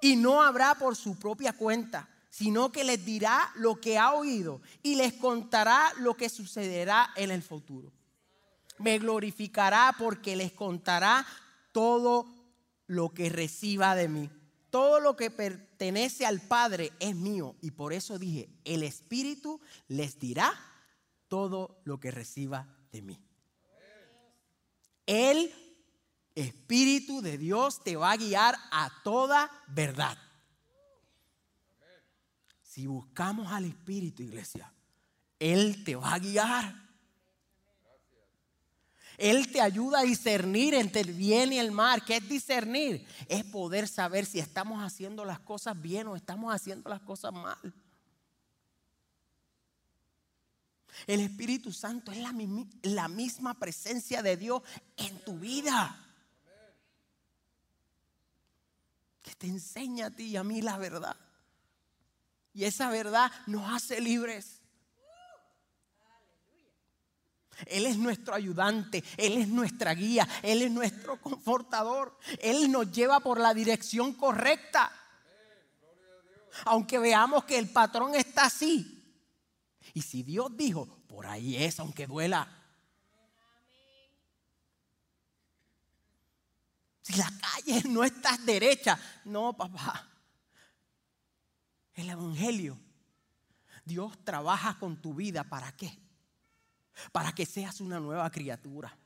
Y 0.00 0.16
no 0.16 0.42
habrá 0.42 0.74
por 0.76 0.96
su 0.96 1.18
propia 1.18 1.52
cuenta, 1.52 2.08
sino 2.30 2.72
que 2.72 2.84
les 2.84 3.04
dirá 3.04 3.52
lo 3.56 3.80
que 3.80 3.98
ha 3.98 4.12
oído 4.12 4.60
y 4.82 4.94
les 4.94 5.12
contará 5.12 5.92
lo 5.98 6.16
que 6.16 6.28
sucederá 6.28 7.10
en 7.16 7.30
el 7.30 7.42
futuro 7.42 7.92
me 8.82 8.98
glorificará 8.98 9.94
porque 9.96 10.36
les 10.36 10.52
contará 10.52 11.24
todo 11.70 12.26
lo 12.86 13.10
que 13.10 13.28
reciba 13.28 13.94
de 13.94 14.08
mí. 14.08 14.30
Todo 14.70 15.00
lo 15.00 15.16
que 15.16 15.30
pertenece 15.30 16.26
al 16.26 16.40
Padre 16.40 16.92
es 16.98 17.14
mío. 17.14 17.56
Y 17.60 17.70
por 17.72 17.92
eso 17.92 18.18
dije, 18.18 18.48
el 18.64 18.82
Espíritu 18.82 19.60
les 19.88 20.18
dirá 20.18 20.52
todo 21.28 21.80
lo 21.84 22.00
que 22.00 22.10
reciba 22.10 22.66
de 22.92 23.02
mí. 23.02 23.18
El 25.06 25.52
Espíritu 26.34 27.20
de 27.20 27.36
Dios 27.36 27.82
te 27.82 27.96
va 27.96 28.12
a 28.12 28.16
guiar 28.16 28.56
a 28.70 28.90
toda 29.02 29.50
verdad. 29.68 30.16
Si 32.62 32.86
buscamos 32.86 33.52
al 33.52 33.64
Espíritu, 33.64 34.22
iglesia, 34.22 34.72
Él 35.38 35.84
te 35.84 35.96
va 35.96 36.14
a 36.14 36.18
guiar. 36.18 36.82
Él 39.18 39.52
te 39.52 39.60
ayuda 39.60 40.00
a 40.00 40.04
discernir 40.04 40.74
entre 40.74 41.02
el 41.02 41.12
bien 41.12 41.52
y 41.52 41.58
el 41.58 41.70
mal. 41.70 42.02
¿Qué 42.04 42.16
es 42.16 42.28
discernir? 42.28 43.06
Es 43.28 43.44
poder 43.44 43.86
saber 43.86 44.24
si 44.24 44.38
estamos 44.38 44.82
haciendo 44.82 45.24
las 45.24 45.38
cosas 45.38 45.80
bien 45.80 46.06
o 46.08 46.16
estamos 46.16 46.54
haciendo 46.54 46.88
las 46.88 47.00
cosas 47.02 47.32
mal. 47.32 47.58
El 51.06 51.20
Espíritu 51.20 51.72
Santo 51.72 52.12
es 52.12 52.18
la, 52.82 53.08
misma 53.08 53.54
presencia 53.54 54.22
de 54.22 54.36
Dios 54.36 54.62
en 54.96 55.18
tu 55.24 55.38
vida. 55.38 55.98
Que 59.22 59.34
te 59.34 59.46
enseña 59.46 60.06
a 60.06 60.10
ti 60.10 60.24
y 60.24 60.36
a 60.36 60.44
mí 60.44 60.62
la 60.62 60.78
verdad. 60.78 61.16
Y 62.54 62.64
esa 62.64 62.90
verdad 62.90 63.30
nos 63.46 63.72
hace 63.72 64.00
libres. 64.00 64.60
Él 67.66 67.86
es 67.86 67.96
nuestro 67.96 68.34
ayudante, 68.34 69.04
Él 69.16 69.38
es 69.38 69.48
nuestra 69.48 69.94
guía, 69.94 70.28
Él 70.42 70.62
es 70.62 70.70
nuestro 70.70 71.20
confortador. 71.20 72.18
Él 72.40 72.70
nos 72.70 72.90
lleva 72.90 73.20
por 73.20 73.38
la 73.38 73.54
dirección 73.54 74.14
correcta. 74.14 74.90
Aunque 76.64 76.98
veamos 76.98 77.44
que 77.44 77.58
el 77.58 77.70
patrón 77.70 78.14
está 78.14 78.46
así. 78.46 79.01
Y 79.94 80.02
si 80.02 80.22
Dios 80.22 80.56
dijo, 80.56 80.86
por 81.06 81.26
ahí 81.26 81.56
es, 81.56 81.78
aunque 81.80 82.06
duela. 82.06 82.48
Si 87.02 87.14
la 87.14 87.32
calle 87.40 87.82
no 87.88 88.04
está 88.04 88.36
derecha, 88.38 88.98
no, 89.24 89.52
papá. 89.56 90.08
El 91.94 92.10
Evangelio. 92.10 92.78
Dios 93.84 94.24
trabaja 94.24 94.78
con 94.78 95.00
tu 95.02 95.14
vida. 95.14 95.44
¿Para 95.44 95.72
qué? 95.76 96.02
para 97.10 97.32
que 97.32 97.46
seas 97.46 97.80
una 97.80 98.00
nueva 98.00 98.30
criatura, 98.30 98.96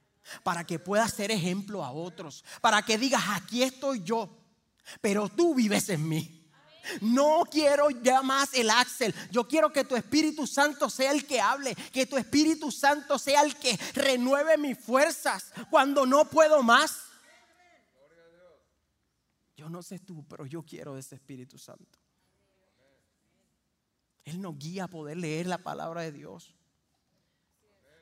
para 0.42 0.64
que 0.64 0.78
puedas 0.78 1.12
ser 1.12 1.30
ejemplo 1.30 1.84
a 1.84 1.90
otros, 1.90 2.44
para 2.60 2.82
que 2.82 2.98
digas, 2.98 3.22
aquí 3.30 3.62
estoy 3.62 4.02
yo, 4.02 4.36
pero 5.00 5.28
tú 5.28 5.54
vives 5.54 5.88
en 5.88 6.08
mí. 6.08 6.45
No 7.00 7.44
quiero 7.50 7.90
ya 7.90 8.22
más 8.22 8.54
el 8.54 8.70
Axel. 8.70 9.14
Yo 9.30 9.46
quiero 9.46 9.72
que 9.72 9.84
tu 9.84 9.96
Espíritu 9.96 10.46
Santo 10.46 10.90
sea 10.90 11.12
el 11.12 11.26
que 11.26 11.40
hable. 11.40 11.74
Que 11.92 12.06
tu 12.06 12.16
Espíritu 12.16 12.70
Santo 12.70 13.18
sea 13.18 13.42
el 13.42 13.56
que 13.56 13.78
renueve 13.94 14.56
mis 14.58 14.78
fuerzas 14.78 15.52
cuando 15.70 16.06
no 16.06 16.24
puedo 16.24 16.62
más. 16.62 17.02
Yo 19.56 19.68
no 19.70 19.82
sé 19.82 19.98
tú, 19.98 20.24
pero 20.28 20.46
yo 20.46 20.62
quiero 20.62 20.96
ese 20.98 21.14
Espíritu 21.14 21.58
Santo. 21.58 21.98
Él 24.24 24.40
nos 24.40 24.58
guía 24.58 24.84
a 24.84 24.88
poder 24.88 25.16
leer 25.16 25.46
la 25.46 25.58
palabra 25.58 26.02
de 26.02 26.12
Dios 26.12 26.56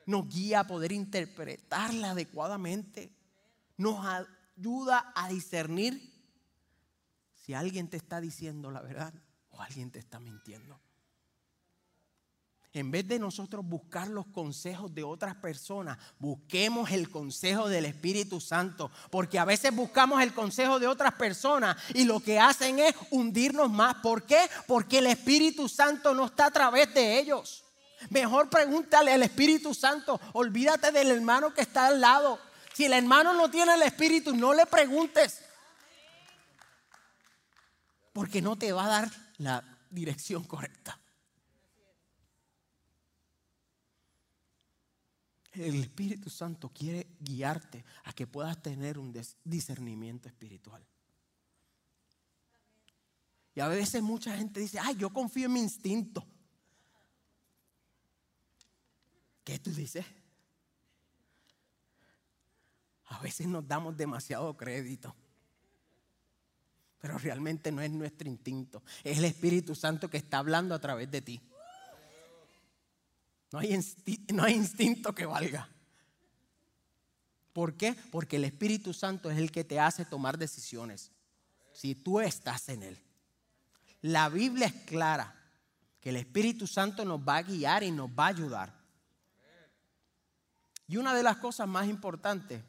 nos 0.05 0.29
guía 0.29 0.61
a 0.61 0.67
poder 0.67 0.91
interpretarla 0.91 2.11
adecuadamente. 2.11 3.11
Nos 3.77 4.05
ayuda 4.05 5.11
a 5.15 5.29
discernir 5.29 6.14
si 7.45 7.53
alguien 7.53 7.87
te 7.87 7.97
está 7.97 8.19
diciendo 8.19 8.71
la 8.71 8.81
verdad 8.81 9.13
o 9.49 9.61
alguien 9.61 9.91
te 9.91 9.99
está 9.99 10.19
mintiendo. 10.19 10.79
En 12.73 12.89
vez 12.89 13.07
de 13.07 13.19
nosotros 13.19 13.63
buscar 13.63 14.07
los 14.07 14.25
consejos 14.25 14.93
de 14.95 15.03
otras 15.03 15.35
personas, 15.35 15.99
busquemos 16.17 16.89
el 16.89 17.09
consejo 17.11 17.69
del 17.69 17.85
Espíritu 17.85 18.41
Santo. 18.41 18.89
Porque 19.11 19.37
a 19.37 19.45
veces 19.45 19.73
buscamos 19.73 20.23
el 20.23 20.33
consejo 20.33 20.79
de 20.79 20.87
otras 20.87 21.13
personas 21.13 21.77
y 21.93 22.05
lo 22.05 22.19
que 22.19 22.39
hacen 22.39 22.79
es 22.79 22.95
hundirnos 23.11 23.69
más. 23.69 23.97
¿Por 23.97 24.23
qué? 24.23 24.49
Porque 24.65 24.97
el 24.97 25.07
Espíritu 25.07 25.69
Santo 25.69 26.15
no 26.15 26.25
está 26.25 26.47
a 26.47 26.51
través 26.51 26.93
de 26.95 27.19
ellos. 27.19 27.63
Mejor 28.09 28.49
pregúntale 28.49 29.13
al 29.13 29.21
Espíritu 29.21 29.73
Santo. 29.75 30.19
Olvídate 30.33 30.91
del 30.91 31.11
hermano 31.11 31.53
que 31.53 31.61
está 31.61 31.87
al 31.87 32.01
lado. 32.01 32.39
Si 32.73 32.85
el 32.85 32.93
hermano 32.93 33.33
no 33.33 33.51
tiene 33.51 33.75
el 33.75 33.83
Espíritu, 33.83 34.35
no 34.35 34.53
le 34.53 34.65
preguntes. 34.65 35.44
Porque 38.15 38.41
no 38.41 38.55
te 38.55 38.71
va 38.71 38.85
a 38.85 39.01
dar 39.01 39.11
la 39.39 39.61
dirección 39.89 40.45
correcta. 40.45 40.97
El 45.51 45.81
Espíritu 45.81 46.29
Santo 46.29 46.69
quiere 46.69 47.07
guiarte 47.19 47.83
a 48.05 48.13
que 48.13 48.25
puedas 48.25 48.61
tener 48.61 48.97
un 48.97 49.13
discernimiento 49.43 50.29
espiritual. 50.29 50.81
Y 53.53 53.59
a 53.59 53.67
veces 53.67 54.01
mucha 54.01 54.37
gente 54.37 54.61
dice, 54.61 54.79
ay, 54.79 54.95
yo 54.95 55.09
confío 55.09 55.47
en 55.47 55.53
mi 55.53 55.59
instinto. 55.59 56.25
¿Qué 59.43 59.59
tú 59.59 59.71
dices? 59.71 60.05
A 63.07 63.19
veces 63.19 63.45
nos 63.45 63.67
damos 63.67 63.97
demasiado 63.97 64.55
crédito. 64.55 65.13
Pero 67.05 67.19
realmente 67.19 67.71
no 67.71 67.83
es 67.83 67.91
nuestro 67.91 68.27
instinto. 68.27 68.81
Es 69.03 69.19
el 69.19 69.25
Espíritu 69.25 69.75
Santo 69.75 70.09
que 70.09 70.17
está 70.17 70.39
hablando 70.39 70.73
a 70.73 70.79
través 70.79 71.11
de 71.11 71.21
ti. 71.21 71.39
No 73.51 73.59
hay, 73.59 73.79
no 74.33 74.41
hay 74.41 74.55
instinto 74.55 75.13
que 75.13 75.27
valga. 75.27 75.69
¿Por 77.53 77.77
qué? 77.77 77.95
Porque 78.09 78.37
el 78.37 78.45
Espíritu 78.45 78.91
Santo 78.91 79.29
es 79.29 79.37
el 79.37 79.51
que 79.51 79.63
te 79.63 79.79
hace 79.79 80.03
tomar 80.03 80.39
decisiones. 80.39 81.11
Si 81.73 81.93
tú 81.93 82.21
estás 82.21 82.69
en 82.69 82.81
Él. 82.81 82.99
La 84.01 84.27
Biblia 84.27 84.65
es 84.65 84.73
clara 84.87 85.35
que 86.01 86.09
el 86.09 86.15
Espíritu 86.15 86.65
Santo 86.65 87.05
nos 87.05 87.19
va 87.19 87.35
a 87.35 87.43
guiar 87.43 87.83
y 87.83 87.91
nos 87.91 88.09
va 88.09 88.25
a 88.25 88.29
ayudar. 88.29 88.73
Y 90.87 90.97
una 90.97 91.13
de 91.13 91.21
las 91.21 91.37
cosas 91.37 91.67
más 91.67 91.87
importantes 91.87 92.63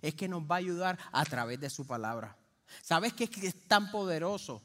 es 0.00 0.14
que 0.14 0.28
nos 0.28 0.44
va 0.44 0.54
a 0.54 0.58
ayudar 0.58 0.96
a 1.10 1.24
través 1.24 1.58
de 1.58 1.68
su 1.68 1.84
palabra. 1.84 2.38
¿Sabes 2.80 3.12
qué 3.12 3.24
es 3.24 3.68
tan 3.68 3.90
poderoso? 3.90 4.62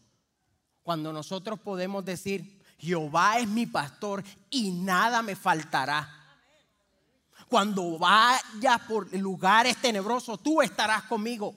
Cuando 0.84 1.12
nosotros 1.12 1.60
podemos 1.60 2.06
decir, 2.06 2.64
Jehová 2.78 3.40
es 3.40 3.48
mi 3.48 3.66
pastor 3.66 4.24
y 4.50 4.72
nada 4.72 5.22
me 5.22 5.36
faltará. 5.36 6.14
Cuando 7.50 7.98
vaya 7.98 8.78
por 8.88 9.14
lugares 9.14 9.78
tenebrosos, 9.78 10.42
tú 10.42 10.62
estarás 10.62 11.04
conmigo. 11.04 11.56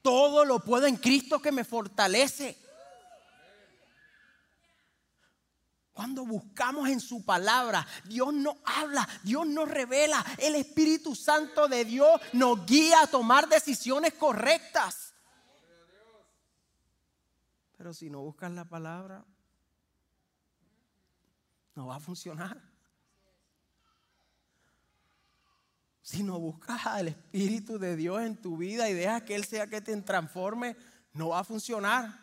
Todo 0.00 0.44
lo 0.44 0.58
puedo 0.58 0.86
en 0.86 0.96
Cristo 0.96 1.40
que 1.40 1.52
me 1.52 1.64
fortalece. 1.64 2.58
Cuando 5.92 6.24
buscamos 6.24 6.88
en 6.88 7.00
su 7.00 7.24
palabra, 7.24 7.86
Dios 8.04 8.32
nos 8.32 8.56
habla, 8.64 9.06
Dios 9.22 9.46
nos 9.46 9.68
revela, 9.68 10.24
el 10.38 10.54
Espíritu 10.54 11.14
Santo 11.14 11.68
de 11.68 11.84
Dios 11.84 12.20
nos 12.32 12.64
guía 12.64 13.02
a 13.02 13.06
tomar 13.06 13.48
decisiones 13.48 14.14
correctas. 14.14 15.10
pero 17.76 17.92
si 17.92 18.08
no 18.08 18.20
buscas 18.20 18.52
la 18.52 18.64
palabra, 18.64 19.24
no 21.74 21.88
va 21.88 21.96
a 21.96 22.00
funcionar. 22.00 22.62
Si 26.00 26.22
no 26.22 26.38
buscas 26.38 26.86
al 26.86 27.08
Espíritu 27.08 27.80
de 27.80 27.96
Dios 27.96 28.22
en 28.22 28.36
tu 28.36 28.56
vida 28.56 28.88
y 28.88 28.94
dejas 28.94 29.22
que 29.22 29.34
Él 29.34 29.44
sea 29.44 29.66
que 29.66 29.80
te 29.80 30.00
transforme, 30.02 30.76
no 31.12 31.30
va 31.30 31.40
a 31.40 31.44
funcionar. 31.44 32.21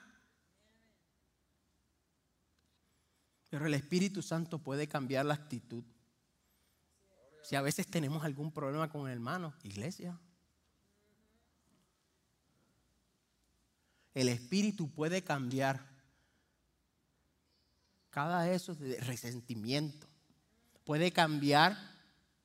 Pero 3.50 3.66
el 3.66 3.74
Espíritu 3.74 4.22
Santo 4.22 4.60
puede 4.60 4.88
cambiar 4.88 5.26
la 5.26 5.34
actitud. 5.34 5.84
Si 7.42 7.56
a 7.56 7.62
veces 7.62 7.88
tenemos 7.88 8.24
algún 8.24 8.52
problema 8.52 8.90
con 8.90 9.08
el 9.08 9.14
hermano, 9.14 9.54
iglesia. 9.64 10.20
El 14.14 14.30
Espíritu 14.30 14.90
puede 14.92 15.24
cambiar 15.24 15.84
cada 18.10 18.52
eso 18.52 18.76
de 18.76 19.00
resentimiento. 19.02 20.08
Puede 20.84 21.12
cambiar 21.12 21.78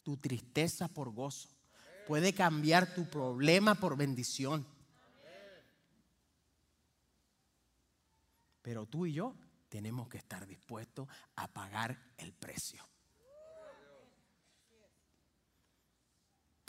tu 0.03 0.17
tristeza 0.17 0.89
por 0.89 1.13
gozo. 1.13 1.49
Puede 2.07 2.33
cambiar 2.35 2.95
tu 2.95 3.09
problema 3.09 3.75
por 3.75 3.97
bendición. 3.97 4.67
Pero 8.63 8.87
tú 8.87 9.05
y 9.05 9.13
yo 9.13 9.35
tenemos 9.75 10.07
que 10.09 10.19
estar 10.19 10.47
dispuestos 10.47 11.09
a 11.35 11.49
pagar 11.49 12.01
el 12.17 12.33
precio. 12.33 12.89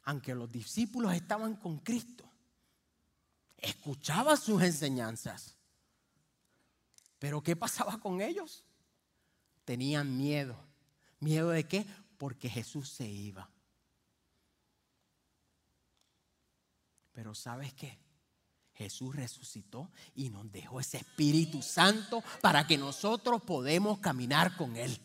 Aunque 0.06 0.34
los 0.34 0.52
discípulos 0.52 1.14
estaban 1.14 1.56
con 1.58 1.78
Cristo, 1.82 2.28
escuchaban 3.58 4.36
sus 4.38 4.60
enseñanzas. 4.64 5.56
Pero 7.20 7.44
¿qué 7.44 7.56
pasaba 7.56 8.00
con 8.00 8.22
ellos? 8.22 8.66
Tenían 9.66 10.18
miedo. 10.18 10.58
¿Miedo 11.20 11.50
de 11.50 11.68
qué? 11.68 11.86
Porque 12.18 12.50
Jesús 12.50 12.90
se 12.90 13.08
iba. 13.08 13.52
Pero 17.12 17.36
¿sabes 17.36 17.72
qué? 17.76 18.00
Jesús 18.76 19.16
resucitó 19.16 19.90
y 20.16 20.30
nos 20.30 20.52
dejó 20.52 20.80
ese 20.80 20.98
Espíritu 20.98 21.62
Santo 21.62 22.22
para 22.42 22.68
que 22.68 22.78
nosotros 22.78 23.42
podemos 23.42 24.00
caminar 24.00 24.58
con 24.58 24.76
Él. 24.76 25.00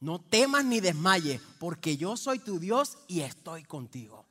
No 0.00 0.20
temas 0.20 0.64
ni 0.64 0.80
desmayes, 0.80 1.40
porque 1.58 1.96
yo 1.96 2.16
soy 2.16 2.38
tu 2.38 2.58
Dios 2.58 2.98
y 3.08 3.20
estoy 3.20 3.64
contigo. 3.64 4.26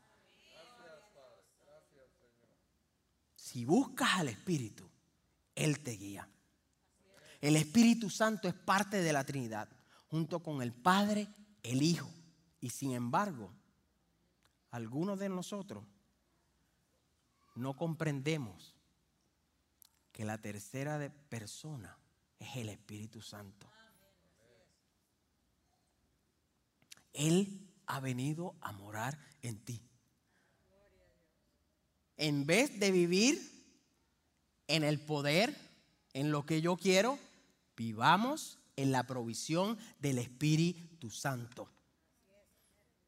Si 3.35 3.65
buscas 3.65 4.19
al 4.19 4.29
Espíritu, 4.29 4.87
Él 5.55 5.79
te 5.79 5.91
guía. 5.91 6.27
El 7.41 7.55
Espíritu 7.55 8.09
Santo 8.09 8.47
es 8.47 8.53
parte 8.53 9.01
de 9.01 9.13
la 9.13 9.23
Trinidad, 9.23 9.69
junto 10.09 10.43
con 10.43 10.61
el 10.61 10.73
Padre, 10.73 11.27
el 11.63 11.81
Hijo. 11.81 12.11
Y 12.61 12.69
sin 12.69 12.91
embargo, 12.91 13.51
algunos 14.71 15.17
de 15.17 15.29
nosotros 15.29 15.83
no 17.59 17.75
comprendemos 17.75 18.75
que 20.11 20.25
la 20.25 20.37
tercera 20.37 21.13
persona 21.29 21.97
es 22.39 22.55
el 22.55 22.69
Espíritu 22.69 23.21
Santo. 23.21 23.69
Él 27.13 27.69
ha 27.85 27.99
venido 27.99 28.55
a 28.61 28.71
morar 28.71 29.19
en 29.41 29.59
ti. 29.59 29.81
En 32.15 32.45
vez 32.45 32.79
de 32.79 32.91
vivir 32.91 33.39
en 34.67 34.83
el 34.83 34.99
poder, 34.99 35.55
en 36.13 36.31
lo 36.31 36.45
que 36.45 36.61
yo 36.61 36.77
quiero, 36.77 37.19
vivamos 37.75 38.59
en 38.77 38.91
la 38.91 39.05
provisión 39.05 39.77
del 39.99 40.19
Espíritu 40.19 41.11
Santo. 41.11 41.69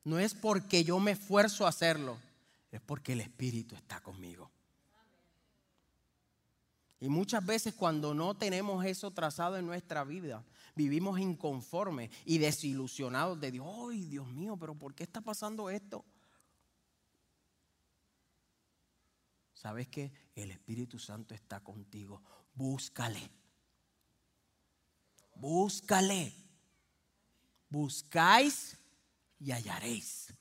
No 0.04 0.20
es 0.20 0.34
porque 0.34 0.84
yo 0.84 1.00
me 1.00 1.12
esfuerzo 1.12 1.66
a 1.66 1.70
hacerlo 1.70 2.18
es 2.72 2.82
porque 2.82 3.14
el 3.14 3.22
Espíritu 3.22 3.76
está 3.76 4.02
conmigo. 4.02 4.50
Y 7.02 7.10
muchas 7.10 7.44
veces 7.44 7.74
cuando 7.74 8.14
no 8.14 8.36
tenemos 8.36 8.86
eso 8.86 9.12
trazado 9.12 9.58
en 9.58 9.66
nuestra 9.66 10.04
vida, 10.04 10.46
vivimos 10.76 11.20
inconformes 11.20 12.12
y 12.26 12.38
desilusionados 12.38 13.40
de 13.40 13.52
Dios. 13.52 13.68
¡Ay, 13.90 14.06
Dios 14.06 14.28
mío! 14.28 14.56
¿Pero 14.58 14.76
por 14.76 14.94
qué 14.94 15.04
está 15.04 15.20
pasando 15.20 15.70
esto? 15.72 16.06
¿Sabes 19.56 19.88
que 19.88 20.12
El 20.36 20.52
Espíritu 20.52 20.98
Santo 20.98 21.34
está 21.36 21.60
contigo. 21.60 22.22
Búscale. 22.54 23.32
Búscale. 25.36 26.34
Buscáis 27.70 28.78
y 29.40 29.52
hallaréis. 29.52 30.34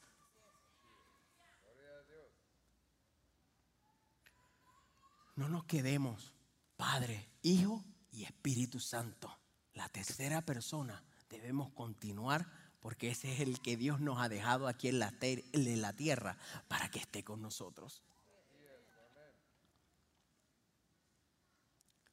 No 5.40 5.48
nos 5.48 5.64
quedemos 5.64 6.34
Padre, 6.76 7.30
Hijo 7.40 7.82
y 8.12 8.24
Espíritu 8.24 8.78
Santo. 8.78 9.34
La 9.72 9.88
tercera 9.88 10.42
persona 10.42 11.02
debemos 11.30 11.70
continuar 11.70 12.46
porque 12.80 13.08
ese 13.08 13.32
es 13.32 13.40
el 13.40 13.58
que 13.62 13.78
Dios 13.78 14.00
nos 14.00 14.20
ha 14.20 14.28
dejado 14.28 14.68
aquí 14.68 14.88
en 14.88 14.98
la, 14.98 15.92
tierra 15.94 16.36
para 16.68 16.90
que 16.90 16.98
esté 16.98 17.24
con 17.24 17.40
nosotros. 17.40 18.02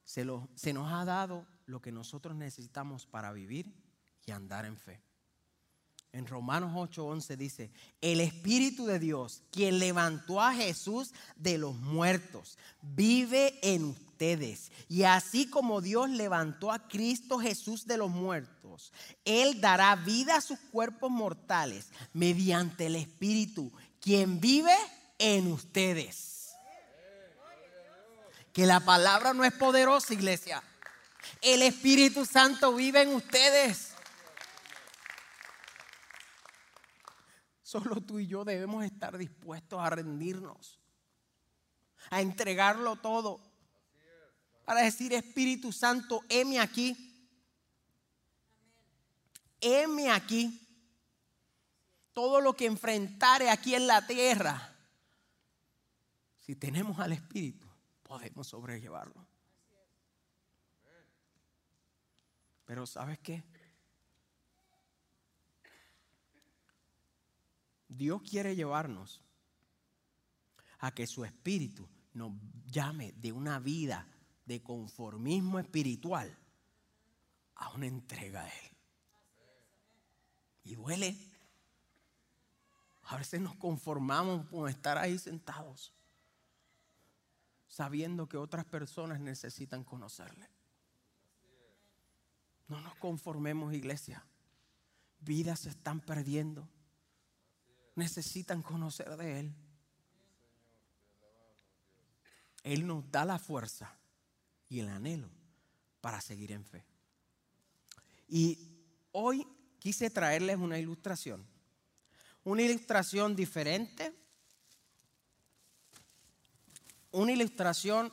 Se, 0.05 0.23
lo, 0.23 0.47
se 0.55 0.71
nos 0.71 0.93
ha 0.93 1.03
dado 1.03 1.45
lo 1.65 1.81
que 1.81 1.91
nosotros 1.91 2.33
necesitamos 2.33 3.05
para 3.07 3.33
vivir 3.33 3.75
y 4.25 4.31
andar 4.31 4.63
en 4.63 4.77
fe. 4.77 5.01
En 6.13 6.25
Romanos 6.25 6.73
8:11 6.73 7.35
dice, 7.37 7.71
el 8.01 8.21
Espíritu 8.21 8.85
de 8.85 8.99
Dios, 8.99 9.43
quien 9.51 9.77
levantó 9.79 10.41
a 10.41 10.53
Jesús 10.53 11.13
de 11.35 11.57
los 11.57 11.75
muertos, 11.75 12.57
vive 12.81 13.59
en 13.61 13.83
ustedes. 13.83 14.71
Y 14.89 15.03
así 15.03 15.47
como 15.47 15.81
Dios 15.81 16.09
levantó 16.09 16.71
a 16.71 16.87
Cristo 16.87 17.39
Jesús 17.39 17.85
de 17.85 17.97
los 17.97 18.09
muertos, 18.09 18.91
Él 19.25 19.61
dará 19.61 19.95
vida 19.95 20.37
a 20.37 20.41
sus 20.41 20.59
cuerpos 20.71 21.11
mortales 21.11 21.87
mediante 22.13 22.87
el 22.87 22.95
Espíritu, 22.95 23.71
quien 23.99 24.39
vive 24.39 24.75
en 25.19 25.51
ustedes. 25.51 26.49
Que 28.53 28.65
la 28.65 28.79
palabra 28.79 29.33
no 29.33 29.43
es 29.43 29.53
poderosa, 29.53 30.15
iglesia. 30.15 30.63
El 31.41 31.61
Espíritu 31.61 32.25
Santo 32.25 32.73
vive 32.73 33.03
en 33.03 33.13
ustedes. 33.13 33.86
Solo 37.83 38.01
tú 38.01 38.17
y 38.17 38.25
yo 38.25 38.43
debemos 38.43 38.83
estar 38.83 39.15
dispuestos 39.19 39.79
a 39.79 39.91
rendirnos, 39.91 40.79
a 42.09 42.21
entregarlo 42.21 42.95
todo, 42.95 43.39
para 44.65 44.81
decir 44.81 45.13
Espíritu 45.13 45.71
Santo, 45.71 46.23
heme 46.27 46.59
aquí, 46.59 46.97
heme 49.61 50.09
aquí. 50.09 50.63
Todo 52.13 52.41
lo 52.41 52.55
que 52.55 52.65
enfrentare 52.65 53.51
aquí 53.51 53.75
en 53.75 53.85
la 53.85 54.07
tierra, 54.07 54.75
si 56.43 56.55
tenemos 56.55 56.99
al 56.99 57.11
Espíritu, 57.11 57.67
podemos 58.01 58.47
sobrellevarlo. 58.47 59.23
Pero 62.65 62.87
¿sabes 62.87 63.19
qué? 63.19 63.43
Dios 67.87 68.21
quiere 68.21 68.55
llevarnos 68.55 69.21
a 70.79 70.91
que 70.91 71.07
su 71.07 71.25
espíritu 71.25 71.87
nos 72.13 72.33
llame 72.65 73.13
de 73.13 73.31
una 73.31 73.59
vida 73.59 74.07
de 74.45 74.61
conformismo 74.61 75.59
espiritual 75.59 76.37
a 77.55 77.69
una 77.71 77.87
entrega 77.87 78.43
a 78.43 78.47
Él. 78.47 78.77
Y 80.63 80.75
duele. 80.75 81.17
A 83.03 83.17
veces 83.17 83.39
nos 83.39 83.55
conformamos 83.55 84.47
con 84.47 84.67
estar 84.67 84.97
ahí 84.97 85.17
sentados, 85.17 85.93
sabiendo 87.69 88.27
que 88.27 88.35
otras 88.35 88.65
personas 88.65 89.21
necesitan 89.21 89.85
conocerle. 89.85 90.49
No 92.67 92.81
nos 92.81 92.95
conformemos, 92.95 93.73
iglesia. 93.73 94.25
Vidas 95.19 95.61
se 95.61 95.69
están 95.69 96.01
perdiendo 96.01 96.67
necesitan 97.97 98.61
conocer 98.61 99.17
de 99.17 99.39
Él. 99.39 99.55
Él 102.63 102.85
nos 102.85 103.09
da 103.11 103.25
la 103.25 103.39
fuerza 103.39 103.97
y 104.69 104.79
el 104.79 104.89
anhelo 104.89 105.29
para 106.01 106.21
seguir 106.21 106.51
en 106.51 106.65
fe. 106.65 106.85
Y 108.27 108.59
hoy 109.11 109.47
quise 109.79 110.09
traerles 110.09 110.57
una 110.57 110.77
ilustración. 110.77 111.45
Una 112.43 112.61
ilustración 112.61 113.35
diferente. 113.35 114.13
Una 117.11 117.31
ilustración 117.31 118.11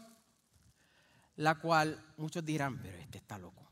la 1.37 1.59
cual 1.59 2.15
muchos 2.17 2.45
dirán, 2.45 2.81
pero 2.81 2.97
este 2.97 3.19
está 3.19 3.39
loco. 3.39 3.64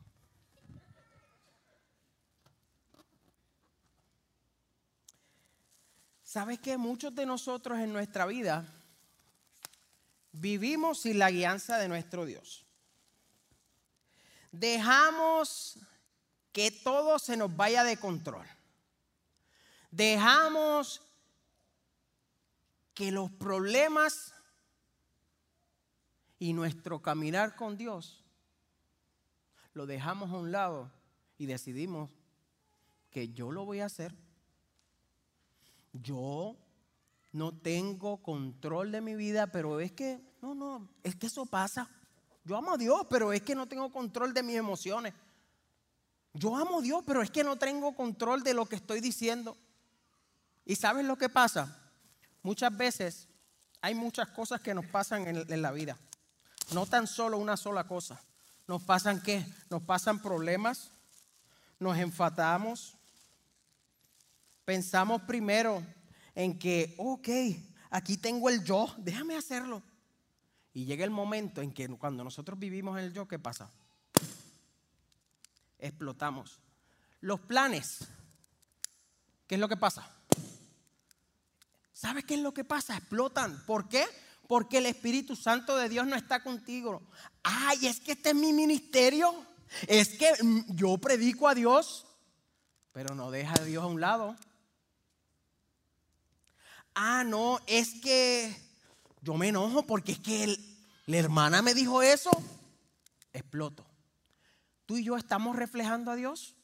¿Sabes 6.33 6.61
que 6.61 6.79
muchos 6.79 7.15
de 7.15 7.27
nosotros 7.27 7.79
en 7.79 7.93
nuestra 7.93 8.25
vida 8.25 8.67
vivimos 10.33 11.03
sin 11.03 11.19
la 11.19 11.31
guianza 11.31 11.77
de 11.77 11.89
nuestro 11.89 12.25
Dios? 12.25 12.65
Dejamos 14.51 15.79
que 16.51 16.71
todo 16.71 17.19
se 17.19 17.37
nos 17.37 17.55
vaya 17.55 17.85
de 17.85 17.99
control. 17.99 18.47
Dejamos 19.91 21.03
que 22.95 23.13
los 23.13 23.31
problemas 23.33 24.33
y 26.39 26.55
nuestro 26.55 27.03
caminar 27.03 27.57
con 27.57 27.77
Dios 27.77 28.25
lo 29.75 29.85
dejamos 29.85 30.31
a 30.31 30.39
un 30.39 30.51
lado 30.51 30.91
y 31.37 31.45
decidimos 31.45 32.11
que 33.11 33.29
yo 33.29 33.53
lo 33.53 33.67
voy 33.67 33.81
a 33.81 33.85
hacer. 33.85 34.22
Yo 35.93 36.57
no 37.33 37.53
tengo 37.53 38.23
control 38.23 38.93
de 38.93 39.01
mi 39.01 39.15
vida, 39.15 39.47
pero 39.49 39.81
es 39.81 39.93
que, 39.93 40.21
no, 40.41 40.55
no, 40.55 40.89
es 41.03 41.17
que 41.17 41.27
eso 41.27 41.47
pasa. 41.47 41.89
Yo 42.45 42.57
amo 42.57 42.73
a 42.73 42.77
Dios, 42.79 43.07
pero 43.09 43.33
es 43.33 43.43
que 43.43 43.55
no 43.55 43.67
tengo 43.67 43.91
control 43.91 44.35
de 44.35 44.43
mis 44.43 44.57
emociones. 44.57 45.15
Yo 46.35 46.57
amo 46.57 46.79
a 46.79 46.83
Dios, 46.83 47.03
pero 47.07 47.23
es 47.23 47.31
que 47.31 47.45
no 47.45 47.57
tengo 47.57 47.95
control 47.95 48.43
de 48.43 48.55
lo 48.55 48.67
que 48.67 48.77
estoy 48.77 49.01
diciendo. 49.01 49.57
¿Y 50.65 50.77
sabes 50.77 51.05
lo 51.05 51.17
que 51.17 51.29
pasa? 51.29 51.79
Muchas 52.43 52.77
veces 52.77 53.29
hay 53.81 53.95
muchas 53.95 54.29
cosas 54.29 54.61
que 54.61 54.75
nos 54.75 54.87
pasan 54.87 55.27
en, 55.27 55.63
la 55.63 55.73
vida. 55.73 55.99
No 56.73 56.87
tan 56.87 57.07
solo 57.07 57.39
una 57.39 57.57
sola 57.57 57.85
cosa. 57.85 58.21
Nos 58.67 58.83
pasan 58.83 59.21
qué? 59.23 59.45
Nos 59.71 59.83
pasan 59.83 60.23
problemas, 60.23 60.91
nos 61.79 61.99
enfatamos, 61.99 62.97
pensamos 64.73 65.21
primero 65.25 65.85
en 66.35 66.59
que, 66.59 66.95
ok, 66.97 67.29
aquí 67.91 68.17
tengo 68.17 68.49
el 68.49 68.65
yo, 68.65 68.91
déjame 68.97 69.37
hacerlo. 69.37 69.83
Y 70.73 70.87
llega 70.87 71.05
el 71.05 71.11
momento 71.11 71.61
en 71.61 71.75
que 71.75 71.87
cuando 71.99 72.25
nosotros 72.25 72.59
vivimos 72.59 72.99
el 72.99 73.13
yo, 73.13 73.29
¿qué 73.29 73.39
pasa? 73.39 73.71
Explotamos. 75.79 76.59
Los 77.21 77.39
planes, 77.41 78.09
¿qué 79.47 79.57
es 79.57 79.61
lo 79.61 79.69
que 79.69 79.77
pasa? 79.77 80.11
¿Sabes 81.93 82.25
qué 82.25 82.37
es 82.37 82.41
lo 82.41 82.55
que 82.55 82.65
pasa? 82.65 82.97
Explotan. 82.97 83.63
¿Por 83.67 83.91
qué? 83.91 84.07
Porque 84.49 84.79
el 84.79 84.87
Espíritu 84.87 85.37
Santo 85.37 85.77
de 85.77 85.91
Dios 85.91 86.07
no 86.07 86.17
está 86.17 86.43
contigo. 86.43 87.03
Ay, 87.43 87.89
es 87.89 88.01
que 88.01 88.13
este 88.13 88.31
es 88.31 88.35
mi 88.35 88.55
ministerio. 88.55 89.35
Es 89.87 90.17
que 90.17 90.33
mm, 90.43 90.75
yo 90.75 90.97
predico 90.97 91.47
a 91.47 91.55
Dios, 91.55 92.07
pero 92.93 93.15
no 93.15 93.31
deja 93.31 93.53
a 93.53 93.65
Dios 93.65 93.85
a 93.85 93.89
un 93.89 94.01
lado. 94.01 94.35
Ah, 96.95 97.25
no, 97.25 97.61
es 97.67 98.01
que 98.01 98.55
yo 99.21 99.35
me 99.35 99.49
enojo 99.49 99.87
porque 99.87 100.13
es 100.13 100.19
que 100.19 100.57
la 101.07 101.17
hermana 101.17 101.63
me 101.63 101.75
dijo 101.75 102.03
eso. 102.03 102.31
Exploto. 103.33 103.85
¿Tú 104.87 104.97
y 104.97 105.05
yo 105.05 105.17
estamos 105.17 105.57
reflejando 105.57 106.11
a 106.11 106.17
Dios? 106.17 106.55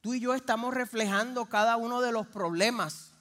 Tú 0.00 0.14
y 0.14 0.20
yo 0.20 0.34
estamos 0.34 0.72
reflejando 0.72 1.46
cada 1.46 1.76
uno 1.76 2.00
de 2.00 2.12
los 2.12 2.26
problemas 2.26 3.12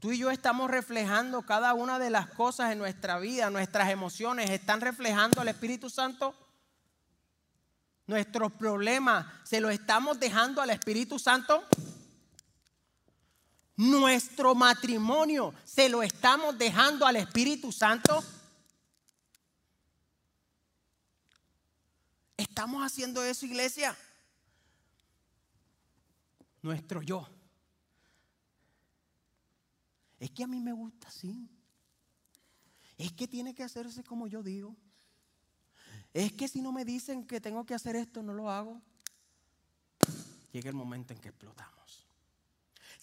Tú 0.00 0.12
y 0.12 0.18
yo 0.18 0.30
estamos 0.30 0.70
reflejando 0.70 1.42
cada 1.42 1.74
una 1.74 1.98
de 1.98 2.10
las 2.10 2.28
cosas 2.28 2.70
en 2.70 2.78
nuestra 2.78 3.18
vida, 3.18 3.50
nuestras 3.50 3.90
emociones, 3.90 4.48
están 4.50 4.80
reflejando 4.80 5.40
al 5.40 5.48
Espíritu 5.48 5.90
Santo. 5.90 6.36
Nuestros 8.06 8.52
problemas, 8.52 9.26
¿se 9.42 9.60
los 9.60 9.72
estamos 9.72 10.20
dejando 10.20 10.62
al 10.62 10.70
Espíritu 10.70 11.18
Santo? 11.18 11.64
Nuestro 13.78 14.54
matrimonio, 14.54 15.54
¿se 15.64 15.88
lo 15.88 16.02
estamos 16.02 16.58
dejando 16.58 17.06
al 17.06 17.16
Espíritu 17.16 17.72
Santo? 17.72 18.22
¿Estamos 22.36 22.84
haciendo 22.84 23.24
eso, 23.24 23.46
iglesia? 23.46 23.96
Nuestro 26.60 27.02
yo 27.02 27.26
es 30.18 30.30
que 30.30 30.42
a 30.42 30.46
mí 30.46 30.60
me 30.60 30.72
gusta 30.72 31.08
así. 31.08 31.48
Es 32.96 33.12
que 33.12 33.28
tiene 33.28 33.54
que 33.54 33.62
hacerse 33.62 34.02
como 34.02 34.26
yo 34.26 34.42
digo. 34.42 34.76
Es 36.12 36.32
que 36.32 36.48
si 36.48 36.60
no 36.60 36.72
me 36.72 36.84
dicen 36.84 37.26
que 37.26 37.40
tengo 37.40 37.64
que 37.64 37.74
hacer 37.74 37.94
esto, 37.94 38.22
no 38.22 38.34
lo 38.34 38.50
hago. 38.50 38.82
Llega 40.52 40.68
el 40.68 40.74
momento 40.74 41.12
en 41.12 41.20
que 41.20 41.28
explotamos. 41.28 41.77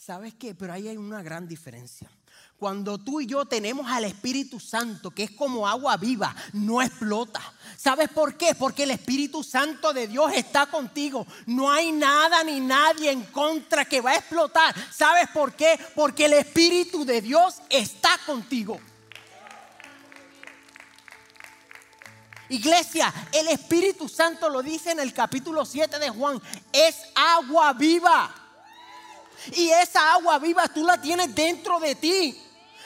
¿Sabes 0.06 0.36
qué? 0.36 0.54
Pero 0.54 0.72
ahí 0.72 0.88
hay 0.88 0.98
una 0.98 1.24
gran 1.24 1.48
diferencia. 1.48 2.08
Cuando 2.60 3.00
tú 3.00 3.22
y 3.22 3.26
yo 3.26 3.44
tenemos 3.46 3.90
al 3.90 4.06
Espíritu 4.06 4.60
Santo, 4.60 5.10
que 5.10 5.24
es 5.24 5.32
como 5.32 5.68
agua 5.68 5.98
viva, 5.98 6.36
no 6.54 6.80
explota. 6.80 7.42
¿Sabes 7.76 8.10
por 8.10 8.38
qué? 8.38 8.54
Porque 8.54 8.84
el 8.84 8.92
Espíritu 8.92 9.44
Santo 9.44 9.94
de 9.94 10.08
Dios 10.08 10.32
está 10.36 10.68
contigo. 10.68 11.26
No 11.48 11.72
hay 11.72 11.92
nada 11.92 12.44
ni 12.44 12.60
nadie 12.60 13.10
en 13.10 13.24
contra 13.24 13.84
que 13.86 14.00
va 14.00 14.12
a 14.12 14.18
explotar. 14.18 14.76
¿Sabes 14.94 15.28
por 15.34 15.54
qué? 15.54 15.80
Porque 15.96 16.26
el 16.26 16.34
Espíritu 16.34 17.04
de 17.04 17.22
Dios 17.22 17.56
está 17.68 18.12
contigo. 18.28 18.80
Iglesia, 22.50 23.12
el 23.32 23.48
Espíritu 23.48 24.08
Santo 24.08 24.50
lo 24.50 24.62
dice 24.62 24.92
en 24.92 25.00
el 25.00 25.16
capítulo 25.16 25.66
7 25.66 25.98
de 25.98 26.12
Juan, 26.12 26.40
es 26.72 26.96
agua 27.16 27.74
viva. 27.74 28.45
Y 29.54 29.70
esa 29.70 30.14
agua 30.14 30.40
viva 30.40 30.68
tú 30.68 30.84
la 30.84 31.00
tienes 31.00 31.34
dentro 31.34 31.80
de 31.80 31.96
ti. 31.96 32.42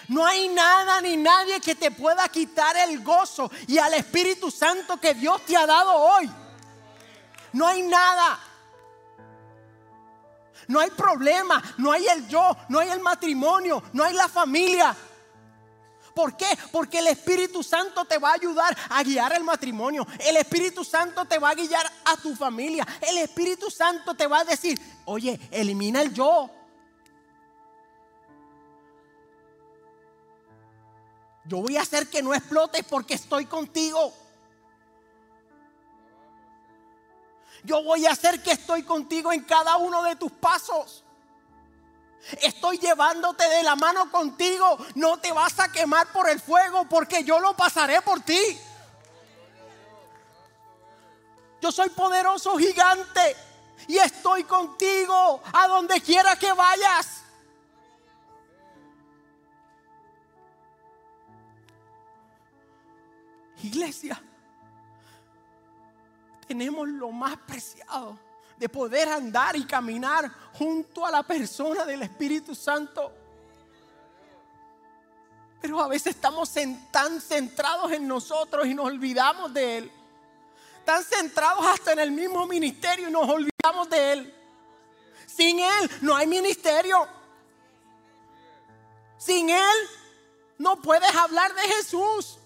No 0.07 0.25
hay 0.25 0.47
nada 0.49 1.01
ni 1.01 1.17
nadie 1.17 1.61
que 1.61 1.75
te 1.75 1.91
pueda 1.91 2.27
quitar 2.29 2.75
el 2.77 3.03
gozo 3.03 3.51
y 3.67 3.77
al 3.77 3.93
Espíritu 3.93 4.49
Santo 4.49 4.99
que 4.99 5.13
Dios 5.13 5.45
te 5.45 5.55
ha 5.55 5.67
dado 5.67 5.93
hoy. 5.93 6.29
No 7.53 7.67
hay 7.67 7.83
nada. 7.83 8.39
No 10.67 10.79
hay 10.79 10.89
problema, 10.91 11.61
no 11.77 11.91
hay 11.91 12.07
el 12.07 12.27
yo, 12.27 12.55
no 12.69 12.79
hay 12.79 12.89
el 12.89 12.99
matrimonio, 12.99 13.81
no 13.93 14.03
hay 14.03 14.13
la 14.13 14.27
familia. 14.27 14.95
¿Por 16.13 16.35
qué? 16.35 16.47
Porque 16.71 16.99
el 16.99 17.07
Espíritu 17.07 17.63
Santo 17.63 18.05
te 18.05 18.17
va 18.17 18.31
a 18.31 18.33
ayudar 18.33 18.75
a 18.89 19.03
guiar 19.03 19.33
el 19.33 19.43
matrimonio. 19.43 20.05
El 20.19 20.37
Espíritu 20.37 20.83
Santo 20.83 21.25
te 21.25 21.39
va 21.39 21.49
a 21.49 21.55
guiar 21.55 21.85
a 22.05 22.17
tu 22.17 22.35
familia. 22.35 22.85
El 23.01 23.17
Espíritu 23.19 23.69
Santo 23.69 24.13
te 24.13 24.27
va 24.27 24.39
a 24.39 24.45
decir, 24.45 24.79
oye, 25.05 25.39
elimina 25.51 26.01
el 26.01 26.13
yo. 26.13 26.49
Yo 31.45 31.57
voy 31.57 31.77
a 31.77 31.81
hacer 31.81 32.09
que 32.09 32.21
no 32.21 32.33
explotes 32.33 32.83
porque 32.83 33.15
estoy 33.15 33.45
contigo. 33.45 34.13
Yo 37.63 37.83
voy 37.83 38.05
a 38.05 38.11
hacer 38.11 38.41
que 38.41 38.51
estoy 38.51 38.83
contigo 38.83 39.31
en 39.31 39.43
cada 39.43 39.77
uno 39.77 40.03
de 40.03 40.15
tus 40.15 40.31
pasos. 40.31 41.03
Estoy 42.41 42.77
llevándote 42.77 43.47
de 43.47 43.63
la 43.63 43.75
mano 43.75 44.11
contigo. 44.11 44.77
No 44.95 45.17
te 45.17 45.31
vas 45.31 45.59
a 45.59 45.71
quemar 45.71 46.11
por 46.11 46.29
el 46.29 46.39
fuego 46.39 46.85
porque 46.85 47.23
yo 47.23 47.39
lo 47.39 47.55
pasaré 47.55 48.01
por 48.01 48.21
ti. 48.21 48.39
Yo 51.61 51.71
soy 51.71 51.89
poderoso 51.89 52.57
gigante 52.57 53.35
y 53.87 53.97
estoy 53.97 54.43
contigo 54.43 55.41
a 55.51 55.67
donde 55.67 55.99
quiera 56.01 56.37
que 56.37 56.51
vayas. 56.53 57.23
Iglesia, 63.61 64.21
tenemos 66.47 66.87
lo 66.87 67.11
más 67.11 67.37
preciado 67.39 68.17
de 68.59 68.67
poder 68.67 69.07
andar 69.07 69.55
y 69.55 69.63
caminar 69.63 70.29
junto 70.53 71.05
a 71.05 71.11
la 71.11 71.23
persona 71.23 71.85
del 71.85 72.03
Espíritu 72.03 72.53
Santo. 72.53 73.13
Pero 75.61 75.79
a 75.81 75.87
veces 75.87 76.15
estamos 76.15 76.51
tan 76.91 77.21
centrados 77.21 77.91
en 77.93 78.07
nosotros 78.07 78.67
y 78.67 78.73
nos 78.73 78.85
olvidamos 78.85 79.53
de 79.53 79.77
Él. 79.77 79.91
Tan 80.83 81.03
centrados 81.03 81.65
hasta 81.65 81.93
en 81.93 81.99
el 81.99 82.11
mismo 82.11 82.45
ministerio 82.47 83.07
y 83.07 83.11
nos 83.11 83.27
olvidamos 83.29 83.89
de 83.89 84.13
Él. 84.13 84.35
Sin 85.25 85.59
Él 85.59 85.91
no 86.01 86.15
hay 86.15 86.27
ministerio. 86.27 87.07
Sin 89.17 89.49
Él 89.49 89.89
no 90.57 90.81
puedes 90.81 91.13
hablar 91.15 91.53
de 91.53 91.61
Jesús. 91.61 92.37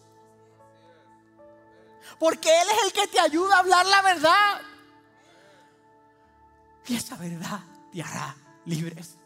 Porque 2.19 2.49
Él 2.49 2.67
es 2.69 2.85
el 2.85 2.93
que 2.93 3.07
te 3.07 3.19
ayuda 3.19 3.55
a 3.55 3.59
hablar 3.59 3.85
la 3.85 4.01
verdad. 4.01 4.61
Y 6.87 6.95
esa 6.95 7.15
verdad 7.15 7.61
te 7.91 8.01
hará 8.01 8.35
libres. 8.65 9.17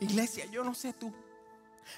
Iglesia, 0.00 0.46
yo 0.46 0.62
no 0.62 0.74
sé 0.74 0.92
tú, 0.92 1.12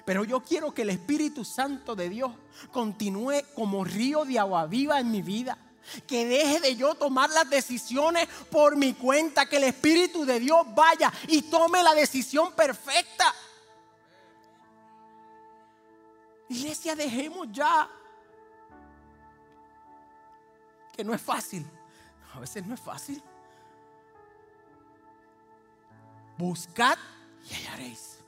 Pero 0.04 0.24
yo 0.24 0.40
quiero 0.40 0.72
que 0.72 0.82
el 0.82 0.90
Espíritu 0.90 1.44
Santo 1.44 1.96
de 1.96 2.08
Dios 2.08 2.32
continúe 2.70 3.42
como 3.54 3.84
río 3.84 4.24
de 4.24 4.38
agua 4.38 4.66
viva 4.66 5.00
en 5.00 5.10
mi 5.10 5.20
vida. 5.20 5.58
Que 6.06 6.24
deje 6.24 6.60
de 6.60 6.76
yo 6.76 6.94
tomar 6.94 7.28
las 7.30 7.50
decisiones 7.50 8.28
por 8.50 8.76
mi 8.76 8.94
cuenta. 8.94 9.46
Que 9.46 9.56
el 9.56 9.64
Espíritu 9.64 10.24
de 10.24 10.38
Dios 10.38 10.64
vaya 10.74 11.12
y 11.26 11.42
tome 11.42 11.82
la 11.82 11.94
decisión 11.94 12.52
perfecta. 12.52 13.34
Iglesia, 16.48 16.94
dejemos 16.94 17.48
ya. 17.50 17.90
No 21.04 21.14
es 21.14 21.20
fácil. 21.20 21.66
A 22.34 22.40
veces 22.40 22.66
no 22.66 22.74
es 22.74 22.80
fácil. 22.80 23.22
Buscad 26.38 26.96
y 27.48 27.54
hallaréis. 27.54 28.18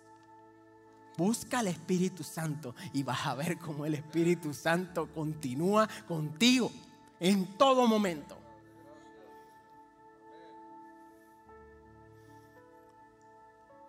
Busca 1.16 1.58
al 1.58 1.68
Espíritu 1.68 2.24
Santo 2.24 2.74
y 2.92 3.02
vas 3.02 3.26
a 3.26 3.34
ver 3.34 3.58
cómo 3.58 3.84
el 3.84 3.94
Espíritu 3.94 4.54
Santo 4.54 5.12
continúa 5.12 5.88
contigo 6.08 6.70
en 7.20 7.56
todo 7.56 7.86
momento. 7.86 8.36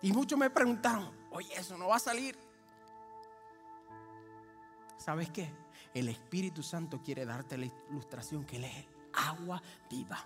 Y 0.02 0.12
muchos 0.12 0.38
me 0.38 0.50
preguntaron, 0.50 1.10
oye, 1.30 1.54
eso 1.56 1.78
no 1.78 1.88
va 1.88 1.96
a 1.96 1.98
salir. 1.98 2.36
¿Sabes 4.98 5.30
qué? 5.30 5.63
El 5.94 6.08
Espíritu 6.08 6.62
Santo 6.62 7.00
quiere 7.00 7.24
darte 7.24 7.56
la 7.56 7.66
ilustración 7.90 8.44
que 8.44 8.56
Él 8.56 8.64
es 8.64 8.84
agua 9.12 9.62
viva. 9.88 10.18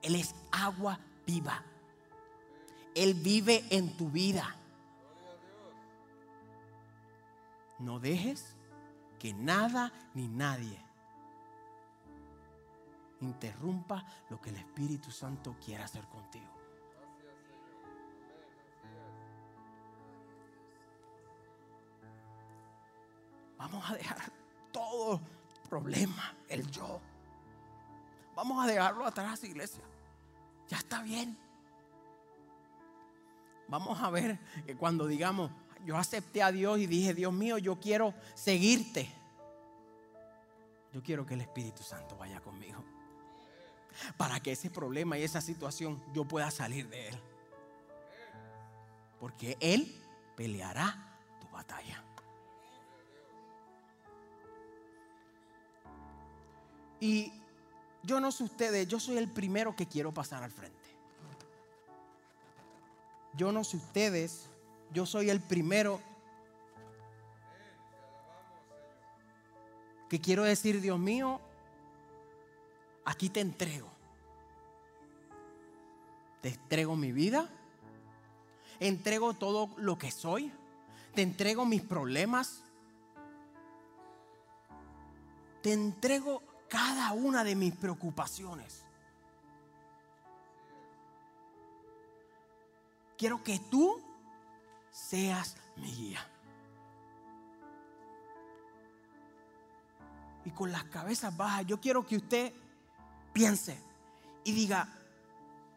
Él 0.00 0.16
es 0.16 0.34
agua 0.50 0.98
viva. 1.26 1.62
Él 2.94 3.14
vive 3.14 3.64
en 3.70 3.96
tu 3.96 4.10
vida. 4.10 4.56
No 7.78 8.00
dejes 8.00 8.56
que 9.18 9.34
nada 9.34 9.92
ni 10.14 10.26
nadie 10.26 10.78
interrumpa 13.20 14.04
lo 14.30 14.40
que 14.40 14.50
el 14.50 14.56
Espíritu 14.56 15.10
Santo 15.10 15.54
quiere 15.64 15.82
hacer 15.82 16.06
contigo. 16.08 16.61
Vamos 23.72 23.90
a 23.90 23.94
dejar 23.94 24.18
todo 24.70 25.18
problema, 25.70 26.34
el 26.46 26.70
yo. 26.70 27.00
Vamos 28.36 28.62
a 28.62 28.66
dejarlo 28.66 29.06
atrás, 29.06 29.42
iglesia. 29.44 29.82
Ya 30.68 30.76
está 30.76 31.02
bien. 31.02 31.38
Vamos 33.68 33.98
a 34.02 34.10
ver 34.10 34.38
que 34.66 34.76
cuando 34.76 35.06
digamos, 35.06 35.50
yo 35.86 35.96
acepté 35.96 36.42
a 36.42 36.52
Dios 36.52 36.80
y 36.80 36.86
dije, 36.86 37.14
Dios 37.14 37.32
mío, 37.32 37.56
yo 37.56 37.80
quiero 37.80 38.12
seguirte. 38.34 39.10
Yo 40.92 41.02
quiero 41.02 41.24
que 41.24 41.32
el 41.32 41.40
Espíritu 41.40 41.82
Santo 41.82 42.14
vaya 42.18 42.42
conmigo. 42.42 42.84
Para 44.18 44.38
que 44.40 44.52
ese 44.52 44.68
problema 44.68 45.16
y 45.16 45.22
esa 45.22 45.40
situación 45.40 46.02
yo 46.12 46.26
pueda 46.26 46.50
salir 46.50 46.90
de 46.90 47.08
él. 47.08 47.18
Porque 49.18 49.56
Él 49.60 49.98
peleará 50.36 51.18
tu 51.40 51.48
batalla. 51.48 52.04
Y 57.02 57.32
yo 58.04 58.20
no 58.20 58.30
sé 58.30 58.44
ustedes, 58.44 58.86
yo 58.86 59.00
soy 59.00 59.16
el 59.16 59.28
primero 59.28 59.74
que 59.74 59.88
quiero 59.88 60.14
pasar 60.14 60.44
al 60.44 60.52
frente. 60.52 60.78
Yo 63.34 63.50
no 63.50 63.64
sé 63.64 63.76
ustedes, 63.76 64.48
yo 64.92 65.04
soy 65.04 65.28
el 65.28 65.40
primero 65.40 65.98
que 70.08 70.20
quiero 70.20 70.44
decir, 70.44 70.80
Dios 70.80 70.96
mío, 70.96 71.40
aquí 73.04 73.28
te 73.30 73.40
entrego. 73.40 73.88
Te 76.40 76.50
entrego 76.50 76.94
mi 76.94 77.10
vida, 77.10 77.50
entrego 78.78 79.34
todo 79.34 79.70
lo 79.76 79.98
que 79.98 80.12
soy, 80.12 80.52
te 81.16 81.22
entrego 81.22 81.66
mis 81.66 81.82
problemas, 81.82 82.62
te 85.62 85.72
entrego 85.72 86.51
cada 86.72 87.12
una 87.12 87.44
de 87.44 87.54
mis 87.54 87.76
preocupaciones. 87.76 88.82
quiero 93.22 93.44
que 93.44 93.60
tú 93.70 94.02
seas 94.90 95.56
mi 95.76 95.92
guía. 95.92 96.28
Y 100.44 100.50
con 100.50 100.72
las 100.72 100.82
cabezas 100.86 101.36
bajas, 101.36 101.64
yo 101.66 101.80
quiero 101.80 102.04
que 102.04 102.16
usted 102.16 102.52
piense 103.32 103.78
y 104.42 104.50
diga, 104.50 104.88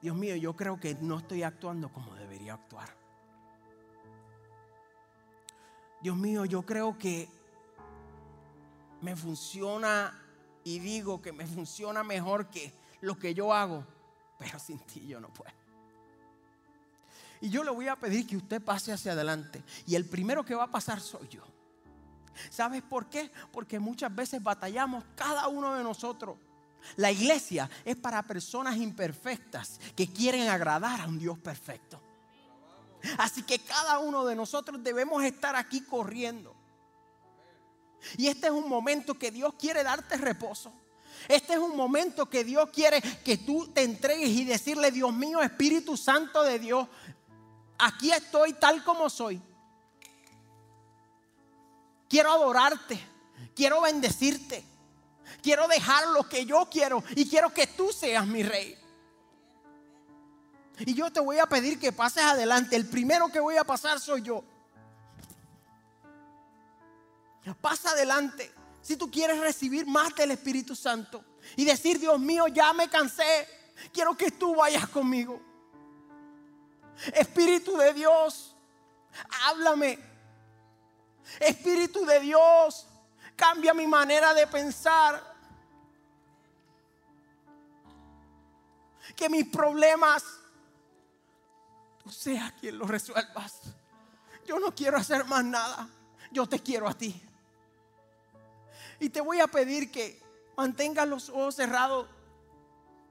Dios 0.02 0.16
mío, 0.16 0.36
yo 0.38 0.56
creo 0.56 0.80
que 0.80 0.96
no 0.96 1.20
estoy 1.20 1.44
actuando 1.44 1.94
como 1.94 2.16
debería 2.16 2.56
actuar. 2.56 2.90
Dios 6.02 6.18
mío, 6.18 6.46
yo 6.46 6.64
creo 6.64 6.98
que 6.98 7.30
me 9.02 9.16
funciona 9.16 10.25
y 10.66 10.80
digo 10.80 11.22
que 11.22 11.32
me 11.32 11.46
funciona 11.46 12.04
mejor 12.04 12.50
que 12.50 12.74
lo 13.02 13.18
que 13.18 13.34
yo 13.36 13.54
hago, 13.54 13.86
pero 14.38 14.60
sin 14.60 14.80
ti 14.80 15.06
yo 15.08 15.22
no 15.22 15.30
puedo. 15.30 15.54
Y 17.40 17.50
yo 17.50 17.64
le 17.64 17.70
voy 17.70 17.88
a 17.88 17.96
pedir 17.96 18.26
que 18.26 18.36
usted 18.36 18.62
pase 18.62 18.92
hacia 18.92 19.12
adelante. 19.12 19.64
Y 19.86 19.94
el 19.94 20.06
primero 20.06 20.44
que 20.44 20.56
va 20.56 20.64
a 20.64 20.72
pasar 20.72 21.00
soy 21.00 21.28
yo. 21.30 21.44
¿Sabes 22.50 22.82
por 22.82 23.06
qué? 23.06 23.32
Porque 23.52 23.80
muchas 23.80 24.14
veces 24.14 24.42
batallamos 24.42 25.04
cada 25.16 25.48
uno 25.48 25.76
de 25.76 25.84
nosotros. 25.84 26.38
La 26.96 27.12
iglesia 27.12 27.70
es 27.84 27.96
para 27.96 28.24
personas 28.24 28.76
imperfectas 28.78 29.80
que 29.96 30.12
quieren 30.12 30.50
agradar 30.50 31.00
a 31.00 31.08
un 31.08 31.20
Dios 31.20 31.38
perfecto. 31.38 32.02
Así 33.20 33.44
que 33.44 33.60
cada 33.60 34.00
uno 34.00 34.26
de 34.26 34.36
nosotros 34.36 34.84
debemos 34.84 35.24
estar 35.24 35.56
aquí 35.56 35.82
corriendo. 35.82 36.56
Y 38.18 38.28
este 38.28 38.48
es 38.48 38.54
un 38.54 38.70
momento 38.70 39.18
que 39.18 39.32
Dios 39.32 39.54
quiere 39.60 39.84
darte 39.84 40.18
reposo. 40.18 40.72
Este 41.28 41.54
es 41.54 41.60
un 41.60 41.76
momento 41.76 42.28
que 42.30 42.44
Dios 42.44 42.70
quiere 42.72 43.02
que 43.02 43.38
tú 43.38 43.68
te 43.68 43.84
entregues 43.84 44.30
y 44.30 44.44
decirle, 44.44 44.92
Dios 44.92 45.14
mío, 45.14 45.42
Espíritu 45.42 45.98
Santo 45.98 46.44
de 46.44 46.60
Dios, 46.60 46.88
aquí 47.78 48.12
estoy 48.12 48.54
tal 48.54 48.84
como 48.84 49.10
soy. 49.10 49.42
Quiero 52.08 52.32
adorarte, 52.32 53.00
quiero 53.56 53.82
bendecirte, 53.82 54.64
quiero 55.42 55.68
dejar 55.68 56.08
lo 56.10 56.30
que 56.30 56.46
yo 56.46 56.68
quiero 56.72 57.04
y 57.16 57.28
quiero 57.28 57.54
que 57.54 57.68
tú 57.68 57.92
seas 57.92 58.28
mi 58.28 58.44
rey. 58.44 58.78
Y 60.80 60.94
yo 60.94 61.12
te 61.12 61.20
voy 61.20 61.40
a 61.40 61.46
pedir 61.46 61.80
que 61.80 61.92
pases 61.92 62.24
adelante. 62.24 62.76
El 62.76 62.88
primero 62.88 63.30
que 63.30 63.40
voy 63.40 63.56
a 63.58 63.64
pasar 63.64 64.00
soy 64.00 64.22
yo. 64.22 64.44
Pasa 67.54 67.92
adelante. 67.92 68.52
Si 68.82 68.98
tú 68.98 69.10
quieres 69.10 69.40
recibir 69.40 69.86
más 69.86 70.16
del 70.16 70.32
Espíritu 70.32 70.76
Santo 70.76 71.24
y 71.56 71.66
decir, 71.66 72.00
Dios 72.00 72.20
mío, 72.20 72.48
ya 72.48 72.74
me 72.74 72.90
cansé. 72.90 73.48
Quiero 73.92 74.16
que 74.16 74.32
tú 74.32 74.56
vayas 74.56 74.88
conmigo. 74.90 75.42
Espíritu 77.14 77.76
de 77.78 77.94
Dios, 77.94 78.56
háblame. 79.44 80.00
Espíritu 81.40 82.06
de 82.06 82.20
Dios, 82.20 82.88
cambia 83.36 83.74
mi 83.74 83.88
manera 83.88 84.34
de 84.34 84.48
pensar. 84.48 85.36
Que 89.16 89.30
mis 89.30 89.48
problemas, 89.48 90.24
tú 92.04 92.12
seas 92.12 92.52
quien 92.54 92.78
los 92.78 92.90
resuelvas. 92.90 93.62
Yo 94.46 94.60
no 94.60 94.74
quiero 94.74 94.98
hacer 94.98 95.26
más 95.26 95.44
nada. 95.44 95.90
Yo 96.32 96.48
te 96.48 96.60
quiero 96.60 96.88
a 96.88 96.94
ti. 96.94 97.22
Y 99.00 99.10
te 99.10 99.22
voy 99.22 99.40
a 99.40 99.48
pedir 99.48 99.92
que 99.92 100.22
mantengas 100.56 101.08
los 101.08 101.30
ojos 101.30 101.56
cerrados 101.56 102.08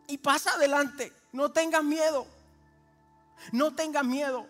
y 0.07 0.19
pasa 0.19 0.53
adelante. 0.53 1.13
No 1.33 1.51
tengas 1.51 1.85
miedo. 1.85 2.27
No 3.53 3.75
tengas 3.75 4.05
miedo. 4.05 4.47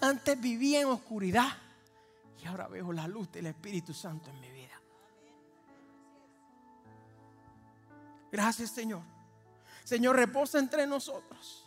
Antes 0.00 0.40
vivía 0.40 0.80
en 0.80 0.88
oscuridad 0.88 1.48
y 2.42 2.46
ahora 2.46 2.68
veo 2.68 2.92
la 2.92 3.08
luz 3.08 3.30
del 3.32 3.46
Espíritu 3.46 3.94
Santo 3.94 4.30
en 4.30 4.40
mi 4.40 4.50
vida. 4.50 4.80
Gracias 8.30 8.70
Señor. 8.70 9.02
Señor, 9.84 10.16
reposa 10.16 10.58
entre 10.58 10.86
nosotros. 10.86 11.64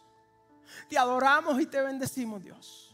Te 0.87 0.97
adoramos 0.97 1.59
y 1.59 1.65
te 1.65 1.81
bendecimos 1.81 2.43
Dios. 2.43 2.88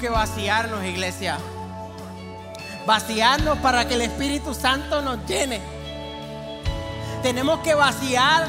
Que 0.00 0.10
vaciarnos, 0.10 0.84
iglesia. 0.84 1.38
Vaciarnos 2.84 3.58
para 3.58 3.88
que 3.88 3.94
el 3.94 4.02
Espíritu 4.02 4.52
Santo 4.52 5.00
nos 5.00 5.24
llene. 5.26 5.60
Tenemos 7.22 7.60
que 7.60 7.74
vaciar 7.74 8.46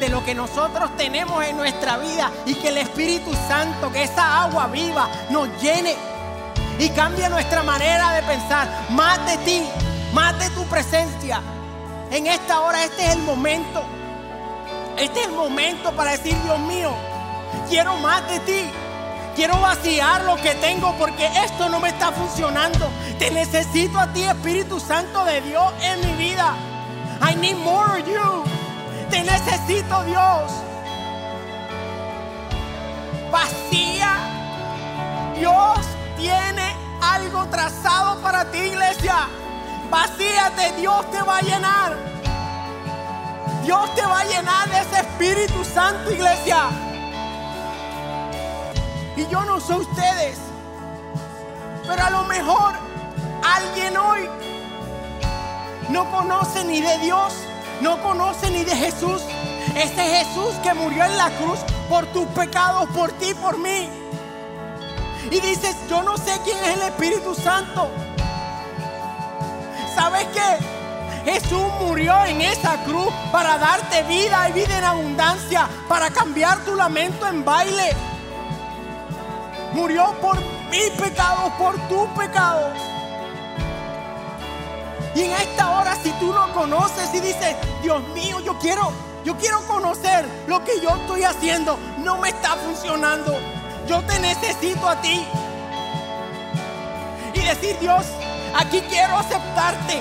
de 0.00 0.08
lo 0.08 0.24
que 0.24 0.34
nosotros 0.34 0.96
tenemos 0.96 1.44
en 1.44 1.58
nuestra 1.58 1.98
vida 1.98 2.30
y 2.46 2.54
que 2.54 2.68
el 2.68 2.78
Espíritu 2.78 3.30
Santo, 3.46 3.92
que 3.92 4.04
esa 4.04 4.44
agua 4.44 4.68
viva, 4.68 5.06
nos 5.28 5.48
llene 5.60 5.94
y 6.78 6.88
cambie 6.90 7.28
nuestra 7.28 7.62
manera 7.62 8.14
de 8.14 8.22
pensar. 8.22 8.68
Más 8.90 9.24
de 9.26 9.36
ti, 9.44 9.68
más 10.14 10.38
de 10.38 10.48
tu 10.50 10.64
presencia. 10.64 11.42
En 12.10 12.26
esta 12.26 12.60
hora, 12.60 12.84
este 12.84 13.04
es 13.04 13.12
el 13.16 13.22
momento. 13.22 13.82
Este 14.96 15.20
es 15.20 15.26
el 15.26 15.32
momento 15.32 15.92
para 15.92 16.12
decir, 16.12 16.34
Dios 16.42 16.58
mío, 16.60 16.94
quiero 17.68 17.96
más 17.98 18.26
de 18.30 18.40
ti. 18.40 18.70
Quiero 19.36 19.60
vaciar 19.60 20.24
lo 20.24 20.36
que 20.36 20.54
tengo 20.54 20.94
porque 20.96 21.26
esto 21.44 21.68
no 21.68 21.78
me 21.78 21.90
está 21.90 22.10
funcionando. 22.10 22.90
Te 23.18 23.30
necesito 23.30 23.98
a 23.98 24.10
ti, 24.10 24.22
Espíritu 24.24 24.80
Santo 24.80 25.26
de 25.26 25.42
Dios, 25.42 25.74
en 25.82 26.00
mi 26.00 26.14
vida. 26.14 26.54
I 27.20 27.34
need 27.36 27.56
more 27.58 28.00
of 28.00 28.08
you. 28.08 28.44
Te 29.10 29.22
necesito, 29.22 30.04
Dios. 30.04 30.52
Vacía. 33.30 34.16
Dios 35.38 35.80
tiene 36.16 36.74
algo 37.02 37.44
trazado 37.48 38.18
para 38.22 38.50
ti, 38.50 38.56
iglesia. 38.56 39.28
Vacíate, 39.90 40.72
Dios 40.80 41.10
te 41.10 41.20
va 41.20 41.36
a 41.36 41.42
llenar. 41.42 41.96
Dios 43.62 43.94
te 43.94 44.00
va 44.00 44.20
a 44.20 44.24
llenar 44.24 44.68
de 44.70 44.80
ese 44.80 45.00
Espíritu 45.00 45.62
Santo, 45.62 46.10
iglesia. 46.10 46.70
Y 49.16 49.26
yo 49.28 49.44
no 49.44 49.60
sé 49.60 49.74
ustedes, 49.74 50.38
pero 51.86 52.04
a 52.04 52.10
lo 52.10 52.24
mejor 52.24 52.74
alguien 53.42 53.96
hoy 53.96 54.28
no 55.88 56.10
conoce 56.10 56.64
ni 56.64 56.80
de 56.80 56.98
Dios, 56.98 57.32
no 57.80 58.02
conoce 58.02 58.50
ni 58.50 58.64
de 58.64 58.76
Jesús. 58.76 59.22
Ese 59.74 60.02
Jesús 60.02 60.54
que 60.62 60.74
murió 60.74 61.04
en 61.04 61.16
la 61.16 61.30
cruz 61.30 61.60
por 61.88 62.06
tus 62.06 62.26
pecados, 62.28 62.88
por 62.90 63.10
ti, 63.12 63.32
por 63.34 63.58
mí. 63.58 63.88
Y 65.30 65.40
dices, 65.40 65.76
yo 65.88 66.02
no 66.02 66.16
sé 66.18 66.38
quién 66.44 66.58
es 66.58 66.76
el 66.76 66.82
Espíritu 66.82 67.34
Santo. 67.34 67.90
¿Sabes 69.94 70.26
qué? 70.34 71.30
Jesús 71.32 71.64
murió 71.80 72.24
en 72.26 72.40
esa 72.40 72.84
cruz 72.84 73.12
para 73.32 73.58
darte 73.58 74.02
vida 74.04 74.48
y 74.48 74.52
vida 74.52 74.78
en 74.78 74.84
abundancia, 74.84 75.68
para 75.88 76.10
cambiar 76.10 76.58
tu 76.64 76.76
lamento 76.76 77.26
en 77.26 77.44
baile. 77.44 77.96
Murió 79.76 80.14
por 80.22 80.40
mis 80.70 80.88
pecados, 80.98 81.52
por 81.58 81.76
tus 81.86 82.08
pecados. 82.18 82.72
Y 85.14 85.20
en 85.20 85.32
esta 85.32 85.78
hora, 85.78 85.94
si 86.02 86.10
tú 86.12 86.32
no 86.32 86.50
conoces 86.54 87.12
y 87.12 87.20
dices, 87.20 87.54
Dios 87.82 88.02
mío, 88.08 88.40
yo 88.40 88.58
quiero, 88.58 88.90
yo 89.22 89.36
quiero 89.36 89.60
conocer 89.66 90.26
lo 90.46 90.64
que 90.64 90.80
yo 90.80 90.88
estoy 90.96 91.24
haciendo, 91.24 91.78
no 91.98 92.16
me 92.16 92.30
está 92.30 92.56
funcionando. 92.56 93.36
Yo 93.86 94.02
te 94.04 94.18
necesito 94.18 94.88
a 94.88 94.98
ti. 95.02 95.26
Y 97.34 97.40
decir, 97.40 97.76
Dios, 97.78 98.06
aquí 98.58 98.80
quiero 98.88 99.18
aceptarte. 99.18 100.00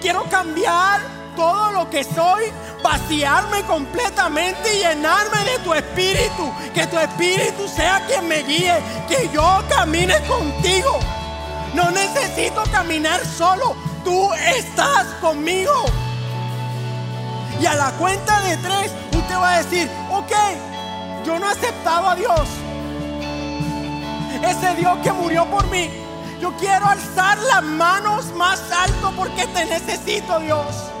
Quiero 0.00 0.24
cambiar 0.24 1.00
todo 1.36 1.70
lo 1.70 1.88
que 1.88 2.02
soy, 2.02 2.44
vaciarme 2.82 3.62
completamente 3.62 4.74
y 4.74 4.78
llenarme 4.80 5.44
de 5.44 5.58
tu 5.60 5.72
espíritu. 5.74 6.52
Que 6.74 6.86
tu 6.86 6.98
espíritu 6.98 7.68
sea 7.68 8.04
quien 8.06 8.26
me 8.28 8.42
guíe, 8.42 8.74
que 9.08 9.28
yo 9.32 9.62
camine 9.68 10.20
contigo. 10.22 10.98
No 11.74 11.90
necesito 11.90 12.62
caminar 12.70 13.24
solo, 13.24 13.74
tú 14.04 14.32
estás 14.34 15.06
conmigo. 15.20 15.72
Y 17.60 17.66
a 17.66 17.74
la 17.74 17.92
cuenta 17.92 18.40
de 18.40 18.56
tres, 18.58 18.92
usted 19.12 19.36
va 19.36 19.54
a 19.54 19.62
decir, 19.62 19.88
ok, 20.10 20.32
yo 21.24 21.38
no 21.38 21.48
he 21.48 21.52
aceptado 21.52 22.08
a 22.08 22.16
Dios. 22.16 22.48
Ese 24.42 24.74
Dios 24.74 24.98
que 25.02 25.12
murió 25.12 25.46
por 25.46 25.66
mí. 25.68 25.88
Yo 26.40 26.52
quiero 26.56 26.86
alzar 26.86 27.38
las 27.38 27.62
manos 27.62 28.26
más 28.34 28.60
alto 28.72 29.12
porque 29.16 29.46
te 29.46 29.64
necesito, 29.66 30.40
Dios. 30.40 30.91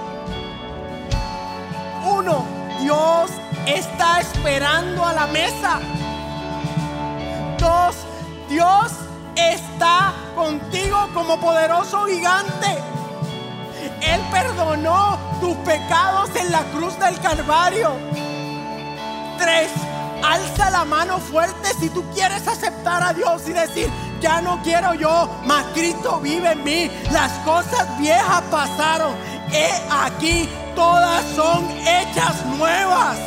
Uno, 2.22 2.44
Dios 2.80 3.32
está 3.66 4.20
esperando 4.20 5.04
a 5.04 5.12
la 5.12 5.26
mesa. 5.26 5.80
Dos, 7.58 7.96
Dios 8.48 8.92
está 9.34 10.12
contigo 10.36 11.08
como 11.14 11.40
poderoso 11.40 12.06
gigante. 12.06 12.78
Él 14.02 14.20
perdonó 14.30 15.18
tus 15.40 15.56
pecados 15.58 16.30
en 16.36 16.52
la 16.52 16.62
cruz 16.66 16.96
del 17.00 17.18
Calvario. 17.18 17.90
Tres, 19.38 19.72
alza 20.22 20.70
la 20.70 20.84
mano 20.84 21.18
fuerte 21.18 21.74
si 21.80 21.88
tú 21.88 22.04
quieres 22.14 22.46
aceptar 22.46 23.02
a 23.02 23.12
Dios 23.12 23.42
y 23.48 23.52
decir, 23.52 23.90
ya 24.20 24.40
no 24.40 24.62
quiero 24.62 24.94
yo, 24.94 25.28
mas 25.44 25.64
Cristo 25.74 26.20
vive 26.20 26.52
en 26.52 26.62
mí. 26.62 26.88
Las 27.10 27.32
cosas 27.44 27.98
viejas 27.98 28.42
pasaron. 28.48 29.16
He 29.52 29.70
aquí, 29.90 30.48
todas 30.74 31.24
son 31.36 31.70
hechas 31.82 32.44
nuevas. 32.46 33.18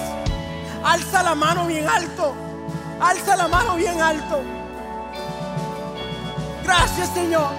Alza 0.84 1.24
la 1.24 1.36
mano 1.36 1.68
bien 1.68 1.88
alto. 1.88 2.34
Alza 3.00 3.36
la 3.36 3.48
mano 3.48 3.76
bien 3.76 4.02
alto. 4.02 4.42
Gracias 6.64 7.10
Señor. 7.10 7.50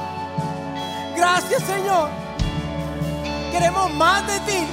Gracias 1.17 1.63
Señor. 1.63 2.11
Queremos 3.53 3.93
más 3.95 4.27
de 4.27 4.41
ti. 4.41 4.67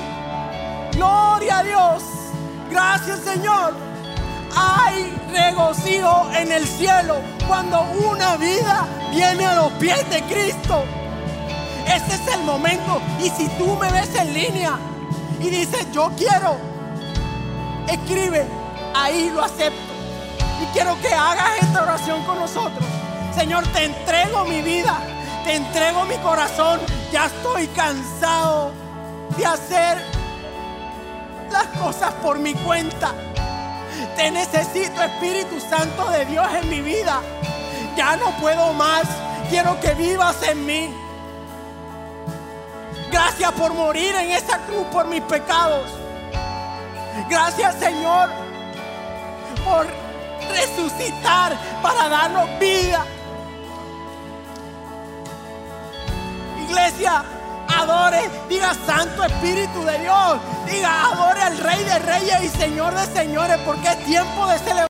Gloria 0.93 1.59
a 1.59 1.63
Dios. 1.63 2.03
Gracias 2.69 3.19
Señor. 3.19 3.73
Hay 4.55 5.15
regocijo 5.31 6.29
en 6.35 6.51
el 6.51 6.67
cielo 6.67 7.15
cuando 7.47 7.81
una 8.11 8.37
vida 8.37 8.85
viene 9.11 9.45
a 9.45 9.55
los 9.55 9.71
pies 9.73 10.09
de 10.09 10.21
Cristo. 10.23 10.83
Este 11.93 12.15
es 12.15 12.27
el 12.35 12.43
momento. 12.43 13.01
Y 13.21 13.29
si 13.29 13.47
tú 13.49 13.75
me 13.75 13.91
ves 13.91 14.15
en 14.15 14.33
línea 14.33 14.79
y 15.39 15.49
dices, 15.49 15.91
yo 15.91 16.11
quiero, 16.17 16.57
escribe, 17.87 18.47
ahí 18.95 19.29
lo 19.29 19.43
acepto. 19.43 19.93
Y 20.61 20.65
quiero 20.73 20.99
que 21.01 21.13
hagas 21.13 21.61
esta 21.61 21.83
oración 21.83 22.23
con 22.23 22.39
nosotros. 22.39 22.83
Señor, 23.35 23.65
te 23.67 23.85
entrego 23.85 24.45
mi 24.45 24.61
vida, 24.61 24.99
te 25.43 25.55
entrego 25.55 26.05
mi 26.05 26.15
corazón. 26.17 26.79
Ya 27.11 27.25
estoy 27.25 27.67
cansado 27.67 28.71
de 29.37 29.45
hacer 29.45 30.03
las 31.51 31.65
cosas 31.79 32.13
por 32.15 32.39
mi 32.39 32.53
cuenta. 32.55 33.13
Te 34.15 34.31
necesito, 34.31 35.01
Espíritu 35.01 35.59
Santo 35.59 36.09
de 36.09 36.25
Dios, 36.25 36.47
en 36.61 36.69
mi 36.69 36.81
vida. 36.81 37.21
Ya 37.95 38.15
no 38.15 38.31
puedo 38.39 38.73
más. 38.73 39.03
Quiero 39.49 39.79
que 39.79 39.93
vivas 39.93 40.41
en 40.43 40.65
mí. 40.65 41.02
Gracias 43.13 43.51
por 43.51 43.71
morir 43.75 44.15
en 44.15 44.31
esa 44.31 44.57
cruz 44.65 44.87
por 44.91 45.05
mis 45.05 45.21
pecados. 45.21 45.87
Gracias, 47.29 47.75
Señor, 47.75 48.27
por 49.63 49.85
resucitar 50.49 51.55
para 51.83 52.09
darnos 52.09 52.49
vida. 52.59 53.05
Iglesia, 56.67 57.23
adore, 57.67 58.31
diga 58.49 58.73
Santo 58.83 59.25
Espíritu 59.25 59.83
de 59.83 59.99
Dios, 59.99 60.39
diga 60.65 61.11
adore 61.11 61.43
al 61.43 61.57
Rey 61.59 61.83
de 61.83 61.99
Reyes 61.99 62.43
y 62.45 62.49
Señor 62.49 62.95
de 62.95 63.05
Señores, 63.13 63.59
porque 63.63 63.89
es 63.89 64.05
tiempo 64.05 64.47
de 64.47 64.57
celebrar. 64.57 64.73